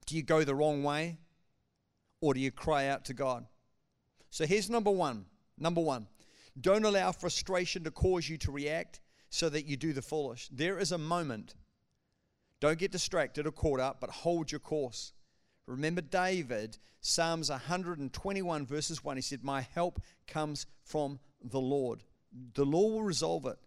Do 0.07 0.17
you 0.17 0.23
go 0.23 0.45
the 0.45 0.55
wrong 0.55 0.83
way? 0.83 1.19
Or 2.21 2.33
do 2.33 2.41
you 2.41 2.51
cry 2.51 2.87
out 2.87 3.05
to 3.07 3.15
God? 3.15 3.47
So 4.31 4.47
here's 4.47 4.71
number 4.71 4.91
one. 4.91 5.27
Number 5.59 5.81
one, 5.81 6.09
don't 6.61 6.85
allow 6.85 7.13
frustration 7.13 7.85
to 7.85 7.91
cause 7.91 8.29
you 8.29 8.37
to 8.39 8.51
react 8.51 9.01
so 9.31 9.49
that 9.49 9.67
you 9.67 9.77
do 9.77 9.93
the 9.93 10.03
foolish. 10.03 10.49
There 10.51 10.79
is 10.79 10.91
a 10.91 10.99
moment. 10.99 11.55
Don't 12.61 12.79
get 12.79 12.91
distracted 12.91 13.47
or 13.47 13.53
caught 13.53 13.79
up, 13.79 14.01
but 14.01 14.11
hold 14.11 14.51
your 14.51 14.59
course. 14.59 15.13
Remember 15.67 16.01
David, 16.01 16.79
Psalms 17.01 17.51
121, 17.51 18.67
verses 18.67 19.05
1, 19.05 19.17
he 19.17 19.23
said, 19.23 19.45
My 19.45 19.61
help 19.61 20.01
comes 20.27 20.67
from 20.83 21.21
the 21.43 21.61
Lord 21.61 22.03
the 22.55 22.65
law 22.65 22.89
will 22.89 23.03
resolve 23.03 23.47
it. 23.47 23.59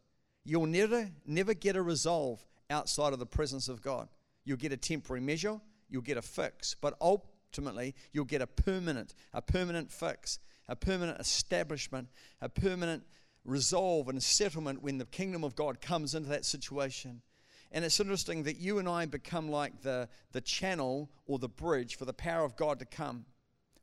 You'll 0.44 0.66
never, 0.66 1.10
never 1.26 1.54
get 1.54 1.76
a 1.76 1.82
resolve 1.82 2.46
outside 2.70 3.14
of 3.14 3.20
the 3.20 3.26
presence 3.26 3.68
of 3.68 3.82
God. 3.82 4.08
You'll 4.46 4.58
get 4.58 4.72
a 4.72 4.78
temporary 4.78 5.22
measure, 5.22 5.60
you'll 5.90 6.02
get 6.02 6.18
a 6.18 6.22
fix, 6.22 6.76
but 6.80 6.96
ultimately 7.02 7.96
you'll 8.14 8.26
get 8.26 8.42
a 8.42 8.48
permanent, 8.48 9.14
a 9.34 9.42
permanent 9.42 9.92
fix, 9.92 10.40
a 10.68 10.76
permanent 10.76 11.20
establishment, 11.20 12.08
a 12.42 12.50
permanent 12.50 13.04
resolve 13.44 14.10
and 14.10 14.22
settlement 14.22 14.82
when 14.82 14.98
the 14.98 15.06
kingdom 15.06 15.44
of 15.44 15.56
God 15.56 15.82
comes 15.82 16.14
into 16.14 16.30
that 16.30 16.46
situation. 16.46 17.22
And 17.72 17.84
it's 17.84 18.00
interesting 18.00 18.44
that 18.44 18.58
you 18.58 18.80
and 18.80 18.88
I 18.88 19.06
become 19.06 19.50
like 19.50 19.82
the, 19.82 20.08
the 20.32 20.42
channel 20.42 21.10
or 21.26 21.40
the 21.40 21.50
bridge 21.50 21.98
for 21.98 22.06
the 22.06 22.14
power 22.14 22.46
of 22.46 22.56
God 22.56 22.80
to 22.80 22.86
come. 22.86 23.26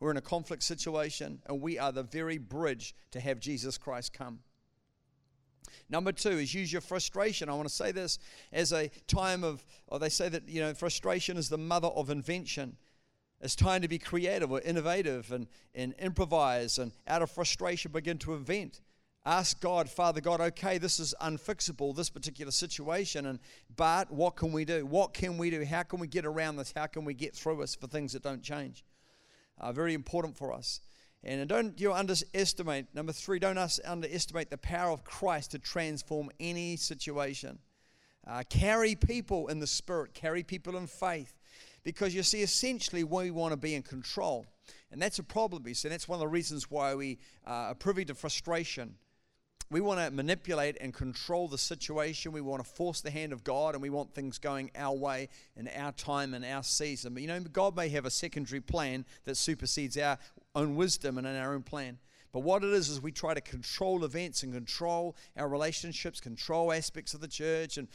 We're 0.00 0.10
in 0.10 0.16
a 0.16 0.22
conflict 0.22 0.62
situation, 0.62 1.40
and 1.46 1.60
we 1.60 1.78
are 1.78 1.92
the 1.92 2.02
very 2.02 2.38
bridge 2.38 2.94
to 3.12 3.20
have 3.20 3.40
Jesus 3.40 3.78
Christ 3.78 4.12
come. 4.12 4.40
Number 5.88 6.12
two 6.12 6.30
is 6.30 6.54
use 6.54 6.72
your 6.72 6.80
frustration. 6.80 7.48
I 7.48 7.54
want 7.54 7.68
to 7.68 7.74
say 7.74 7.92
this 7.92 8.18
as 8.52 8.72
a 8.72 8.90
time 9.06 9.44
of, 9.44 9.64
or 9.88 9.98
they 9.98 10.08
say 10.08 10.28
that, 10.28 10.48
you 10.48 10.60
know, 10.60 10.74
frustration 10.74 11.36
is 11.36 11.48
the 11.48 11.58
mother 11.58 11.88
of 11.88 12.10
invention. 12.10 12.76
It's 13.40 13.56
time 13.56 13.82
to 13.82 13.88
be 13.88 13.98
creative 13.98 14.50
or 14.50 14.60
innovative 14.62 15.30
and, 15.30 15.46
and 15.74 15.94
improvise 15.98 16.78
and 16.78 16.92
out 17.06 17.20
of 17.20 17.30
frustration 17.30 17.92
begin 17.92 18.18
to 18.18 18.34
invent. 18.34 18.80
Ask 19.26 19.60
God, 19.60 19.88
Father 19.88 20.20
God, 20.20 20.40
okay, 20.40 20.76
this 20.76 21.00
is 21.00 21.14
unfixable, 21.20 21.96
this 21.96 22.10
particular 22.10 22.52
situation, 22.52 23.24
and 23.24 23.38
but 23.74 24.10
what 24.10 24.36
can 24.36 24.52
we 24.52 24.66
do? 24.66 24.84
What 24.84 25.14
can 25.14 25.38
we 25.38 25.48
do? 25.48 25.64
How 25.64 25.82
can 25.82 25.98
we 25.98 26.06
get 26.06 26.26
around 26.26 26.56
this? 26.56 26.74
How 26.76 26.86
can 26.86 27.06
we 27.06 27.14
get 27.14 27.34
through 27.34 27.56
this 27.56 27.74
for 27.74 27.86
things 27.86 28.12
that 28.12 28.22
don't 28.22 28.42
change? 28.42 28.84
Uh, 29.58 29.72
very 29.72 29.94
important 29.94 30.36
for 30.36 30.52
us. 30.52 30.80
And 31.24 31.48
don't 31.48 31.80
you 31.80 31.92
underestimate, 31.92 32.94
number 32.94 33.12
three, 33.12 33.38
don't 33.38 33.58
underestimate 33.84 34.50
the 34.50 34.58
power 34.58 34.90
of 34.90 35.04
Christ 35.04 35.52
to 35.52 35.58
transform 35.58 36.30
any 36.38 36.76
situation. 36.76 37.58
Uh, 38.26 38.42
carry 38.48 38.94
people 38.94 39.48
in 39.48 39.58
the 39.58 39.66
Spirit, 39.66 40.14
carry 40.14 40.42
people 40.42 40.76
in 40.76 40.86
faith. 40.86 41.34
Because 41.82 42.14
you 42.14 42.22
see, 42.22 42.42
essentially, 42.42 43.04
we 43.04 43.30
want 43.30 43.52
to 43.52 43.56
be 43.56 43.74
in 43.74 43.82
control. 43.82 44.46
And 44.90 45.00
that's 45.00 45.18
a 45.18 45.22
problem, 45.22 45.66
you 45.66 45.74
see. 45.74 45.88
That's 45.88 46.08
one 46.08 46.16
of 46.16 46.20
the 46.20 46.28
reasons 46.28 46.70
why 46.70 46.94
we 46.94 47.18
uh, 47.46 47.50
are 47.50 47.74
privy 47.74 48.04
to 48.06 48.14
frustration. 48.14 48.94
We 49.70 49.80
want 49.80 49.98
to 49.98 50.10
manipulate 50.10 50.76
and 50.80 50.92
control 50.92 51.48
the 51.48 51.58
situation. 51.58 52.32
We 52.32 52.40
want 52.40 52.62
to 52.62 52.70
force 52.70 53.00
the 53.00 53.10
hand 53.10 53.32
of 53.32 53.44
God 53.44 53.74
and 53.74 53.82
we 53.82 53.90
want 53.90 54.14
things 54.14 54.38
going 54.38 54.70
our 54.76 54.94
way 54.94 55.28
in 55.56 55.68
our 55.68 55.90
time 55.92 56.34
and 56.34 56.44
our 56.44 56.62
season. 56.62 57.14
But 57.14 57.22
you 57.22 57.28
know, 57.28 57.40
God 57.40 57.74
may 57.74 57.88
have 57.88 58.04
a 58.04 58.10
secondary 58.10 58.60
plan 58.60 59.04
that 59.24 59.36
supersedes 59.36 59.96
our 59.96 60.18
own 60.54 60.76
wisdom 60.76 61.18
and 61.18 61.26
in 61.26 61.36
our 61.36 61.54
own 61.54 61.62
plan. 61.62 61.98
But 62.32 62.40
what 62.40 62.64
it 62.64 62.70
is, 62.70 62.88
is 62.88 63.00
we 63.00 63.12
try 63.12 63.32
to 63.32 63.40
control 63.40 64.04
events 64.04 64.42
and 64.42 64.52
control 64.52 65.16
our 65.36 65.48
relationships, 65.48 66.20
control 66.20 66.72
aspects 66.72 67.14
of 67.14 67.20
the 67.20 67.28
church 67.28 67.78
and 67.78 67.86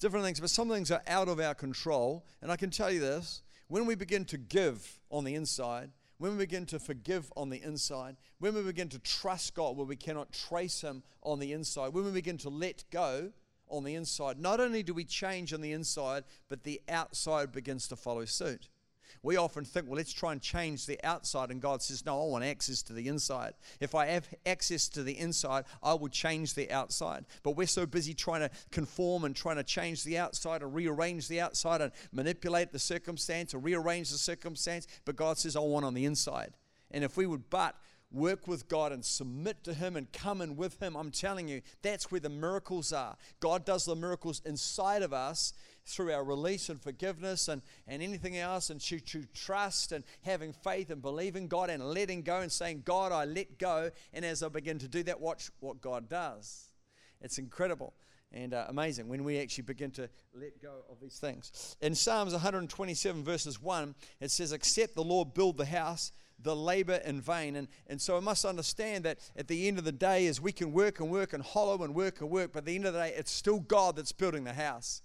different 0.00 0.24
things. 0.24 0.38
But 0.38 0.50
some 0.50 0.68
things 0.68 0.90
are 0.90 1.02
out 1.06 1.28
of 1.28 1.40
our 1.40 1.54
control. 1.54 2.26
And 2.42 2.52
I 2.52 2.56
can 2.56 2.70
tell 2.70 2.90
you 2.90 3.00
this 3.00 3.42
when 3.68 3.86
we 3.86 3.94
begin 3.94 4.24
to 4.26 4.36
give 4.36 5.00
on 5.10 5.24
the 5.24 5.34
inside, 5.34 5.90
when 6.18 6.32
we 6.32 6.38
begin 6.38 6.66
to 6.66 6.78
forgive 6.78 7.32
on 7.36 7.50
the 7.50 7.62
inside, 7.62 8.16
when 8.38 8.54
we 8.54 8.62
begin 8.62 8.88
to 8.90 8.98
trust 8.98 9.54
God 9.54 9.76
where 9.76 9.86
we 9.86 9.96
cannot 9.96 10.32
trace 10.32 10.82
Him 10.82 11.02
on 11.22 11.38
the 11.38 11.52
inside, 11.52 11.94
when 11.94 12.04
we 12.04 12.10
begin 12.12 12.38
to 12.38 12.48
let 12.48 12.84
go 12.90 13.32
on 13.70 13.84
the 13.84 13.94
inside, 13.94 14.38
not 14.38 14.60
only 14.60 14.82
do 14.82 14.94
we 14.94 15.04
change 15.04 15.52
on 15.52 15.60
the 15.60 15.72
inside, 15.72 16.24
but 16.48 16.62
the 16.62 16.80
outside 16.88 17.50
begins 17.50 17.88
to 17.88 17.96
follow 17.96 18.24
suit. 18.24 18.68
We 19.22 19.36
often 19.36 19.64
think, 19.64 19.86
well, 19.86 19.96
let's 19.96 20.12
try 20.12 20.32
and 20.32 20.40
change 20.40 20.86
the 20.86 20.98
outside. 21.04 21.50
And 21.50 21.60
God 21.60 21.82
says, 21.82 22.04
no, 22.04 22.20
I 22.20 22.26
want 22.26 22.44
access 22.44 22.82
to 22.82 22.92
the 22.92 23.08
inside. 23.08 23.54
If 23.80 23.94
I 23.94 24.06
have 24.06 24.28
access 24.44 24.88
to 24.90 25.02
the 25.02 25.18
inside, 25.18 25.64
I 25.82 25.94
will 25.94 26.08
change 26.08 26.54
the 26.54 26.70
outside. 26.70 27.24
But 27.42 27.52
we're 27.52 27.66
so 27.66 27.86
busy 27.86 28.14
trying 28.14 28.40
to 28.40 28.50
conform 28.70 29.24
and 29.24 29.34
trying 29.34 29.56
to 29.56 29.64
change 29.64 30.04
the 30.04 30.18
outside 30.18 30.62
and 30.62 30.74
rearrange 30.74 31.28
the 31.28 31.40
outside 31.40 31.80
and 31.80 31.92
manipulate 32.12 32.72
the 32.72 32.78
circumstance 32.78 33.54
or 33.54 33.58
rearrange 33.58 34.10
the 34.10 34.18
circumstance. 34.18 34.86
But 35.04 35.16
God 35.16 35.38
says, 35.38 35.56
I 35.56 35.60
want 35.60 35.84
on 35.84 35.94
the 35.94 36.04
inside. 36.04 36.52
And 36.90 37.02
if 37.02 37.16
we 37.16 37.26
would 37.26 37.50
but 37.50 37.74
work 38.10 38.46
with 38.46 38.68
God 38.68 38.92
and 38.92 39.04
submit 39.04 39.64
to 39.64 39.74
Him 39.74 39.96
and 39.96 40.10
come 40.12 40.40
in 40.40 40.56
with 40.56 40.80
Him, 40.80 40.96
I'm 40.96 41.10
telling 41.10 41.48
you, 41.48 41.62
that's 41.82 42.10
where 42.10 42.20
the 42.20 42.28
miracles 42.28 42.92
are. 42.92 43.16
God 43.40 43.64
does 43.64 43.84
the 43.84 43.96
miracles 43.96 44.42
inside 44.44 45.02
of 45.02 45.12
us 45.12 45.52
through 45.84 46.12
our 46.12 46.24
release 46.24 46.68
and 46.68 46.80
forgiveness 46.80 47.48
and, 47.48 47.62
and 47.86 48.02
anything 48.02 48.36
else, 48.36 48.70
and 48.70 48.80
to, 48.80 48.98
to 48.98 49.24
trust 49.34 49.92
and 49.92 50.04
having 50.22 50.52
faith 50.52 50.90
and 50.90 51.00
believing 51.00 51.46
God 51.46 51.70
and 51.70 51.82
letting 51.82 52.22
go 52.22 52.40
and 52.40 52.50
saying, 52.50 52.82
God, 52.84 53.12
I 53.12 53.24
let 53.24 53.58
go. 53.58 53.90
And 54.12 54.24
as 54.24 54.42
I 54.42 54.48
begin 54.48 54.78
to 54.80 54.88
do 54.88 55.02
that, 55.04 55.20
watch 55.20 55.50
what 55.60 55.80
God 55.80 56.08
does. 56.08 56.70
It's 57.20 57.38
incredible 57.38 57.94
and 58.32 58.54
uh, 58.54 58.66
amazing 58.68 59.08
when 59.08 59.24
we 59.24 59.38
actually 59.38 59.62
begin 59.62 59.90
to 59.92 60.08
let 60.34 60.60
go 60.60 60.84
of 60.90 61.00
these 61.00 61.18
things. 61.18 61.76
In 61.80 61.94
Psalms 61.94 62.32
127, 62.32 63.24
verses 63.24 63.62
1, 63.62 63.94
it 64.20 64.30
says, 64.30 64.52
Except 64.52 64.94
the 64.94 65.04
Lord 65.04 65.34
build 65.34 65.56
the 65.56 65.66
house, 65.66 66.12
the 66.42 66.54
labor 66.54 67.00
in 67.04 67.20
vain. 67.20 67.56
And, 67.56 67.68
and 67.86 68.00
so 68.00 68.16
I 68.16 68.20
must 68.20 68.44
understand 68.44 69.04
that 69.04 69.18
at 69.36 69.48
the 69.48 69.68
end 69.68 69.78
of 69.78 69.84
the 69.84 69.92
day, 69.92 70.26
as 70.26 70.40
we 70.40 70.52
can 70.52 70.72
work 70.72 71.00
and 71.00 71.10
work 71.10 71.32
and 71.32 71.42
hollow 71.42 71.82
and 71.82 71.94
work 71.94 72.20
and 72.20 72.30
work, 72.30 72.52
but 72.52 72.60
at 72.60 72.64
the 72.66 72.74
end 72.74 72.86
of 72.86 72.94
the 72.94 73.00
day, 73.00 73.14
it's 73.16 73.30
still 73.30 73.60
God 73.60 73.96
that's 73.96 74.12
building 74.12 74.44
the 74.44 74.52
house. 74.52 75.02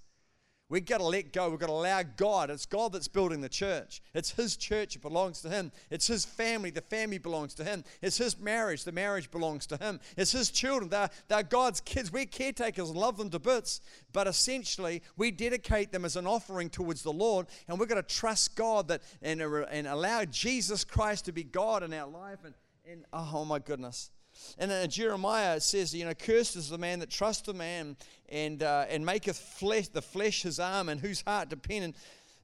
We've 0.72 0.86
got 0.86 1.00
to 1.00 1.06
let 1.06 1.34
go. 1.34 1.50
We've 1.50 1.60
got 1.60 1.68
to 1.68 1.74
allow 1.74 2.02
God. 2.02 2.50
It's 2.50 2.66
God 2.66 2.94
that's 2.94 3.10
building 3.10 3.42
the 3.42 3.50
church. 3.50 4.02
It's 4.14 4.32
His 4.32 4.56
church. 4.56 4.96
It 4.96 5.02
belongs 5.02 5.42
to 5.42 5.50
Him. 5.50 5.74
It's 5.90 6.08
His 6.08 6.24
family. 6.24 6.70
The 6.70 6.80
family 6.80 7.18
belongs 7.18 7.54
to 7.56 7.66
Him. 7.66 7.84
It's 8.02 8.18
His 8.18 8.40
marriage. 8.40 8.86
The 8.86 8.94
marriage 8.94 9.30
belongs 9.30 9.66
to 9.68 9.76
Him. 9.76 10.00
It's 10.16 10.32
His 10.32 10.50
children. 10.50 10.90
They're, 10.90 11.10
they're 11.28 11.44
God's 11.44 11.82
kids. 11.82 12.14
We're 12.14 12.26
caretakers 12.26 12.90
and 12.90 12.98
love 12.98 13.18
them 13.18 13.30
to 13.32 13.40
bits. 13.40 13.82
But 14.14 14.28
essentially, 14.28 15.04
we 15.18 15.30
dedicate 15.30 15.92
them 15.92 16.06
as 16.06 16.16
an 16.16 16.26
offering 16.26 16.70
towards 16.70 17.04
the 17.04 17.12
Lord. 17.12 17.48
And 17.68 17.78
we've 17.78 17.90
got 17.90 17.96
to 17.96 18.04
trust 18.04 18.56
God 18.56 18.88
that 18.88 19.02
and, 19.22 19.42
and 19.42 19.88
allow 19.88 20.24
Jesus 20.24 20.86
Christ 20.86 21.26
to 21.26 21.34
be 21.34 21.44
God 21.44 21.84
in 21.84 21.94
our 21.94 22.08
life. 22.08 22.40
And, 22.46 22.54
and 22.90 23.04
oh, 23.12 23.30
oh 23.34 23.44
my 23.44 23.60
goodness. 23.60 24.10
And 24.58 24.72
in 24.72 24.89
Jeremiah, 24.89 25.56
it 25.56 25.63
says, 25.63 25.94
you 25.94 26.06
know, 26.06 26.13
cursed 26.13 26.56
is 26.56 26.70
the 26.70 26.78
man 26.78 27.00
that 27.00 27.10
trusts 27.10 27.48
a 27.48 27.54
man 27.54 27.96
and, 28.30 28.63
uh, 28.63 28.86
and 28.89 29.06
maketh 29.06 29.38
flesh, 29.38 29.88
the 29.88 30.02
flesh 30.02 30.44
his 30.44 30.60
arm, 30.60 30.89
and 30.89 31.00
whose 31.00 31.22
heart 31.22 31.50
dependent, 31.50 31.96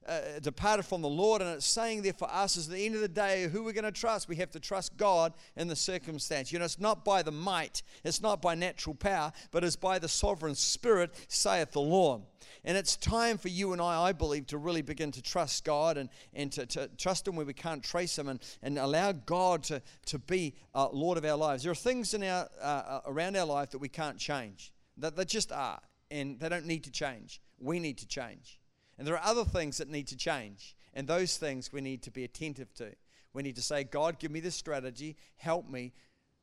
uh, 0.06 0.38
departed 0.40 0.84
from 0.84 1.02
the 1.02 1.08
Lord. 1.08 1.42
And 1.42 1.50
it's 1.50 1.66
saying 1.66 2.02
there 2.02 2.12
for 2.12 2.30
us 2.30 2.56
is 2.56 2.68
the 2.68 2.84
end 2.84 2.94
of 2.94 3.00
the 3.00 3.08
day, 3.08 3.46
who 3.46 3.62
we're 3.62 3.72
going 3.72 3.84
to 3.84 3.92
trust. 3.92 4.28
We 4.28 4.36
have 4.36 4.50
to 4.52 4.60
trust 4.60 4.96
God 4.96 5.34
in 5.56 5.68
the 5.68 5.76
circumstance. 5.76 6.52
You 6.52 6.58
know, 6.58 6.64
it's 6.64 6.80
not 6.80 7.04
by 7.04 7.22
the 7.22 7.32
might, 7.32 7.82
it's 8.04 8.22
not 8.22 8.40
by 8.40 8.54
natural 8.54 8.94
power, 8.94 9.32
but 9.50 9.64
it's 9.64 9.76
by 9.76 9.98
the 9.98 10.08
sovereign 10.08 10.54
Spirit, 10.54 11.14
saith 11.28 11.72
the 11.72 11.80
Lord. 11.80 12.22
And 12.64 12.76
it's 12.76 12.96
time 12.96 13.38
for 13.38 13.48
you 13.48 13.72
and 13.72 13.80
I, 13.80 14.02
I 14.02 14.12
believe, 14.12 14.46
to 14.48 14.58
really 14.58 14.82
begin 14.82 15.10
to 15.12 15.22
trust 15.22 15.64
God 15.64 15.96
and, 15.96 16.08
and 16.34 16.50
to, 16.52 16.66
to 16.66 16.88
trust 16.96 17.26
Him 17.26 17.36
where 17.36 17.46
we 17.46 17.54
can't 17.54 17.82
trace 17.82 18.18
Him 18.18 18.28
and, 18.28 18.40
and 18.62 18.78
allow 18.78 19.12
God 19.12 19.62
to, 19.64 19.82
to 20.06 20.18
be 20.18 20.54
uh, 20.74 20.88
Lord 20.90 21.18
of 21.18 21.24
our 21.24 21.36
lives. 21.36 21.62
There 21.62 21.72
are 21.72 21.76
things 21.76 22.14
in 22.14 22.22
our, 22.22 22.48
uh, 22.60 22.64
uh 22.64 23.00
around 23.06 23.36
our 23.36 23.46
life 23.46 23.70
that 23.70 23.78
we 23.78 23.88
can't 23.88 24.18
change, 24.18 24.72
that 24.96 25.16
they 25.16 25.24
just 25.24 25.52
are, 25.52 25.80
and 26.10 26.38
they 26.40 26.48
don't 26.48 26.66
need 26.66 26.84
to 26.84 26.90
change. 26.90 27.40
We 27.58 27.78
need 27.78 27.98
to 27.98 28.06
change. 28.06 28.58
And 28.98 29.06
there 29.06 29.14
are 29.14 29.24
other 29.24 29.44
things 29.44 29.78
that 29.78 29.88
need 29.88 30.08
to 30.08 30.16
change, 30.16 30.76
and 30.94 31.06
those 31.06 31.36
things 31.36 31.72
we 31.72 31.80
need 31.80 32.02
to 32.02 32.10
be 32.10 32.24
attentive 32.24 32.74
to. 32.74 32.92
We 33.32 33.42
need 33.42 33.56
to 33.56 33.62
say, 33.62 33.84
God, 33.84 34.18
give 34.18 34.30
me 34.30 34.40
this 34.40 34.56
strategy, 34.56 35.16
help 35.36 35.68
me, 35.68 35.92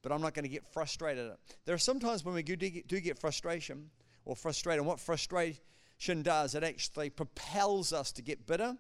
but 0.01 0.12
I'm 0.12 0.21
not 0.21 0.34
going 0.34 0.43
to 0.43 0.49
get 0.49 0.65
frustrated. 0.71 1.32
There 1.65 1.75
are 1.75 1.80
sometimes 1.80 2.23
when 2.23 2.36
we 2.36 2.43
do 2.43 2.56
get 2.56 3.19
frustration 3.19 3.89
or 4.23 4.36
frustrated, 4.36 4.80
and 4.80 4.88
what 4.88 4.99
frustrates 4.99 5.60
does, 5.99 6.55
it 6.55 6.63
actually 6.63 7.10
propels 7.10 7.93
us 7.93 8.12
to 8.13 8.21
get 8.21 8.45
bitter, 8.45 8.77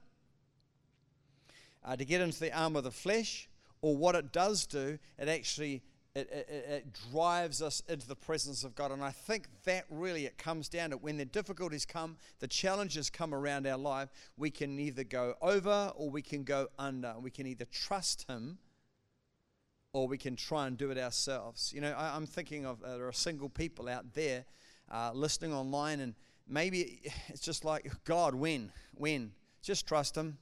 uh, 1.83 1.95
to 1.95 2.05
get 2.05 2.21
into 2.21 2.39
the 2.39 2.57
arm 2.57 2.75
of 2.75 2.83
the 2.83 2.91
flesh, 2.91 3.49
or 3.81 3.95
what 3.95 4.15
it 4.15 4.31
does 4.31 4.65
do, 4.65 4.97
it 5.17 5.27
actually 5.27 5.83
it, 6.15 6.29
it, 6.31 6.65
it, 6.69 6.99
drives 7.11 7.61
us 7.61 7.83
into 7.89 8.07
the 8.07 8.15
presence 8.15 8.63
of 8.63 8.73
God. 8.73 8.91
And 8.91 9.03
I 9.03 9.11
think 9.11 9.47
that 9.65 9.83
really 9.89 10.25
it 10.25 10.37
comes 10.37 10.69
down 10.69 10.91
to 10.91 10.97
when 10.97 11.17
the 11.17 11.25
difficulties 11.25 11.85
come, 11.85 12.15
the 12.39 12.47
challenges 12.47 13.09
come 13.09 13.33
around 13.33 13.67
our 13.67 13.77
life, 13.77 14.09
we 14.37 14.49
can 14.49 14.79
either 14.79 15.03
go 15.03 15.35
over 15.41 15.91
or 15.97 16.09
we 16.09 16.21
can 16.21 16.43
go 16.43 16.67
under. 16.79 17.15
We 17.19 17.31
can 17.31 17.45
either 17.45 17.65
trust 17.65 18.25
Him 18.29 18.59
or 19.91 20.07
we 20.07 20.17
can 20.17 20.37
try 20.37 20.67
and 20.67 20.77
do 20.77 20.89
it 20.89 20.97
ourselves. 20.97 21.73
You 21.75 21.81
know, 21.81 21.91
I, 21.91 22.15
am 22.15 22.25
thinking 22.25 22.65
of 22.65 22.81
uh, 22.81 22.95
there 22.97 23.07
are 23.07 23.13
single 23.13 23.49
people 23.49 23.89
out 23.89 24.13
there 24.13 24.45
uh, 24.89 25.11
listening 25.13 25.53
online 25.53 25.99
and 25.99 26.15
maybe 26.47 27.01
it's 27.27 27.41
just 27.41 27.65
like, 27.65 27.91
God, 28.05 28.35
win, 28.35 28.71
win. 28.95 29.31
Just 29.61 29.87
trust 29.87 30.15
Him. 30.15 30.37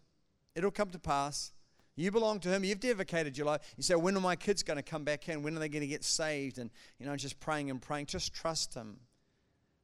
It'll 0.56 0.72
come 0.72 0.90
to 0.92 1.00
pass. 1.00 1.52
You 1.96 2.12
belong 2.12 2.40
to 2.42 2.50
Him. 2.50 2.64
You've 2.64 2.80
dedicated 2.80 3.38
your 3.38 3.48
life. 3.48 3.62
You 3.78 3.84
say, 3.84 3.96
when 3.96 4.18
are 4.18 4.22
my 4.22 4.36
kids 4.36 4.64
going 4.64 4.78
to 4.78 4.84
come 4.84 5.04
back 5.04 5.30
in? 5.30 5.44
When 5.44 5.56
are 5.56 5.60
they 5.60 5.70
going 5.70 5.82
to 5.82 5.88
get 5.88 6.04
saved? 6.04 6.58
And, 6.58 6.72
you 6.98 7.06
know, 7.06 7.16
just 7.16 7.40
praying 7.40 7.70
and 7.70 7.82
praying. 7.82 8.08
Just 8.08 8.34
trust 8.34 8.74
Him. 8.74 8.98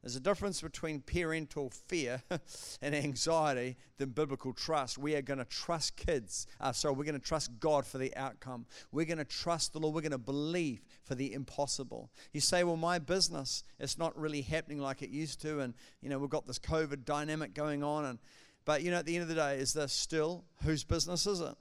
There's 0.01 0.15
a 0.15 0.21
difference 0.21 0.61
between 0.61 1.01
parental 1.01 1.69
fear 1.69 2.23
and 2.81 2.95
anxiety 2.95 3.75
than 3.97 4.11
biblical 4.11 4.53
trust. 4.53 4.97
We 4.97 5.13
are 5.15 5.21
going 5.21 5.39
to 5.39 5.45
trust 5.45 5.97
kids. 5.97 6.47
Uh, 6.61 6.71
sorry, 6.71 6.95
we're 6.95 7.03
going 7.03 7.19
to 7.19 7.25
trust 7.25 7.59
God 7.59 7.85
for 7.85 7.97
the 7.97 8.15
outcome. 8.15 8.65
We're 8.93 9.05
going 9.05 9.17
to 9.17 9.25
trust 9.25 9.73
the 9.73 9.79
Lord. 9.79 9.93
We're 9.93 10.01
going 10.01 10.11
to 10.11 10.17
believe 10.17 10.85
for 11.03 11.15
the 11.15 11.33
impossible. 11.33 12.09
You 12.31 12.39
say, 12.39 12.63
well, 12.63 12.77
my 12.77 12.97
business 12.97 13.63
is 13.77 13.97
not 13.97 14.17
really 14.17 14.41
happening 14.41 14.79
like 14.79 15.01
it 15.01 15.09
used 15.09 15.41
to, 15.41 15.59
and 15.59 15.73
you 16.01 16.09
know 16.09 16.17
we've 16.17 16.29
got 16.29 16.47
this 16.47 16.59
COVID 16.59 17.03
dynamic 17.03 17.53
going 17.53 17.83
on, 17.83 18.05
and 18.05 18.19
but 18.63 18.81
you 18.81 18.91
know 18.91 18.97
at 18.97 19.05
the 19.05 19.15
end 19.15 19.23
of 19.23 19.29
the 19.29 19.35
day, 19.35 19.57
is 19.57 19.73
this 19.73 19.91
still 19.91 20.45
whose 20.63 20.85
business 20.85 21.27
is 21.27 21.41
it? 21.41 21.55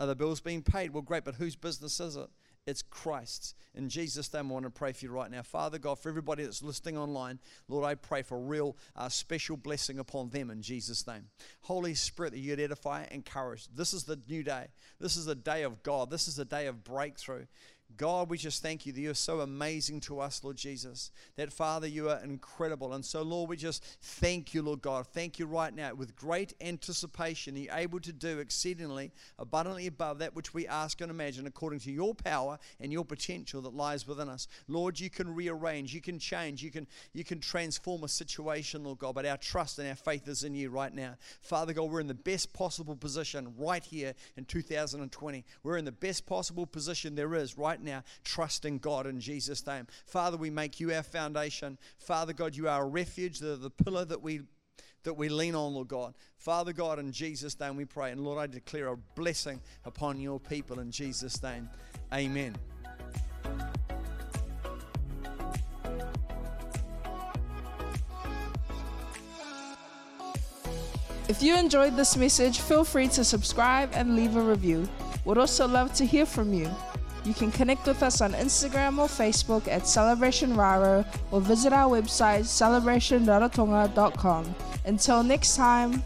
Are 0.00 0.06
the 0.06 0.16
bills 0.16 0.40
being 0.40 0.62
paid? 0.62 0.92
Well, 0.92 1.02
great, 1.02 1.24
but 1.24 1.36
whose 1.36 1.54
business 1.54 2.00
is 2.00 2.16
it? 2.16 2.28
It's 2.66 2.82
Christ. 2.82 3.54
In 3.76 3.88
Jesus' 3.88 4.32
name, 4.34 4.50
I 4.50 4.54
want 4.54 4.64
to 4.64 4.70
pray 4.70 4.90
for 4.90 5.04
you 5.04 5.12
right 5.12 5.30
now. 5.30 5.42
Father 5.42 5.78
God, 5.78 6.00
for 6.00 6.08
everybody 6.08 6.42
that's 6.42 6.64
listening 6.64 6.98
online, 6.98 7.38
Lord, 7.68 7.84
I 7.84 7.94
pray 7.94 8.22
for 8.22 8.40
real 8.40 8.76
uh, 8.96 9.08
special 9.08 9.56
blessing 9.56 10.00
upon 10.00 10.30
them 10.30 10.50
in 10.50 10.62
Jesus' 10.62 11.06
name. 11.06 11.26
Holy 11.62 11.94
Spirit, 11.94 12.32
that 12.32 12.40
you'd 12.40 12.58
edify, 12.58 13.04
encourage. 13.12 13.68
This 13.68 13.94
is 13.94 14.02
the 14.02 14.18
new 14.28 14.42
day. 14.42 14.66
This 14.98 15.16
is 15.16 15.26
the 15.26 15.36
day 15.36 15.62
of 15.62 15.84
God. 15.84 16.10
This 16.10 16.26
is 16.26 16.34
the 16.34 16.44
day 16.44 16.66
of 16.66 16.82
breakthrough. 16.82 17.46
God, 17.96 18.28
we 18.28 18.36
just 18.36 18.62
thank 18.62 18.84
you 18.84 18.92
that 18.92 19.00
you're 19.00 19.14
so 19.14 19.40
amazing 19.40 20.00
to 20.00 20.20
us, 20.20 20.42
Lord 20.42 20.56
Jesus. 20.56 21.12
That, 21.36 21.52
Father, 21.52 21.86
you 21.86 22.10
are 22.10 22.20
incredible. 22.22 22.92
And 22.92 23.04
so, 23.04 23.22
Lord, 23.22 23.48
we 23.48 23.56
just 23.56 23.82
thank 24.02 24.52
you, 24.52 24.62
Lord 24.62 24.82
God. 24.82 25.06
Thank 25.06 25.38
you 25.38 25.46
right 25.46 25.74
now 25.74 25.94
with 25.94 26.16
great 26.16 26.52
anticipation. 26.60 27.56
You're 27.56 27.72
able 27.72 28.00
to 28.00 28.12
do 28.12 28.38
exceedingly, 28.40 29.12
abundantly 29.38 29.86
above 29.86 30.18
that 30.18 30.34
which 30.34 30.52
we 30.52 30.66
ask 30.66 31.00
and 31.00 31.10
imagine, 31.10 31.46
according 31.46 31.80
to 31.80 31.92
your 31.92 32.14
power 32.14 32.58
and 32.80 32.92
your 32.92 33.04
potential 33.04 33.62
that 33.62 33.74
lies 33.74 34.06
within 34.06 34.28
us. 34.28 34.46
Lord, 34.68 35.00
you 35.00 35.08
can 35.08 35.34
rearrange, 35.34 35.94
you 35.94 36.02
can 36.02 36.18
change, 36.18 36.62
you 36.62 36.70
can, 36.70 36.86
you 37.14 37.24
can 37.24 37.40
transform 37.40 38.04
a 38.04 38.08
situation, 38.08 38.84
Lord 38.84 38.98
God. 38.98 39.14
But 39.14 39.26
our 39.26 39.38
trust 39.38 39.78
and 39.78 39.88
our 39.88 39.94
faith 39.94 40.28
is 40.28 40.44
in 40.44 40.54
you 40.54 40.70
right 40.70 40.92
now. 40.92 41.14
Father 41.40 41.72
God, 41.72 41.90
we're 41.90 42.00
in 42.00 42.08
the 42.08 42.14
best 42.14 42.52
possible 42.52 42.96
position 42.96 43.54
right 43.56 43.84
here 43.84 44.12
in 44.36 44.44
2020. 44.44 45.44
We're 45.62 45.76
in 45.78 45.84
the 45.84 45.92
best 45.92 46.26
possible 46.26 46.66
position 46.66 47.14
there 47.14 47.34
is 47.34 47.56
right 47.56 47.75
now, 47.80 48.02
trusting 48.24 48.78
God 48.78 49.06
in 49.06 49.20
Jesus' 49.20 49.66
name. 49.66 49.86
Father, 50.06 50.36
we 50.36 50.50
make 50.50 50.80
you 50.80 50.92
our 50.92 51.02
foundation. 51.02 51.78
Father 51.98 52.32
God, 52.32 52.56
you 52.56 52.68
are 52.68 52.82
a 52.82 52.88
refuge, 52.88 53.38
the, 53.38 53.56
the 53.56 53.70
pillar 53.70 54.04
that 54.04 54.22
we 54.22 54.42
that 55.06 55.14
we 55.14 55.28
lean 55.28 55.54
on, 55.54 55.72
Lord 55.72 55.86
God. 55.86 56.14
Father 56.36 56.72
God, 56.72 56.98
in 56.98 57.12
Jesus' 57.12 57.58
name 57.60 57.76
we 57.76 57.84
pray. 57.84 58.10
And 58.10 58.22
Lord, 58.22 58.38
I 58.38 58.48
declare 58.48 58.88
a 58.88 58.96
blessing 58.96 59.60
upon 59.84 60.18
your 60.18 60.40
people 60.40 60.80
in 60.80 60.90
Jesus' 60.90 61.40
name. 61.44 61.70
Amen. 62.12 62.56
If 71.28 71.42
you 71.42 71.56
enjoyed 71.56 71.96
this 71.96 72.16
message, 72.16 72.60
feel 72.60 72.84
free 72.84 73.08
to 73.08 73.24
subscribe 73.24 73.90
and 73.94 74.14
leave 74.14 74.36
a 74.36 74.40
review. 74.40 74.88
We'd 75.24 75.38
also 75.38 75.66
love 75.66 75.92
to 75.94 76.06
hear 76.06 76.24
from 76.24 76.52
you. 76.54 76.70
You 77.26 77.34
can 77.34 77.50
connect 77.50 77.88
with 77.88 78.04
us 78.04 78.20
on 78.20 78.34
Instagram 78.34 78.98
or 78.98 79.08
Facebook 79.08 79.66
at 79.66 79.88
Celebration 79.88 80.56
Raro 80.56 81.04
or 81.32 81.40
visit 81.40 81.72
our 81.72 81.90
website 81.90 82.44
celebrationrarotonga.com. 82.44 84.54
Until 84.84 85.24
next 85.24 85.56
time. 85.56 86.04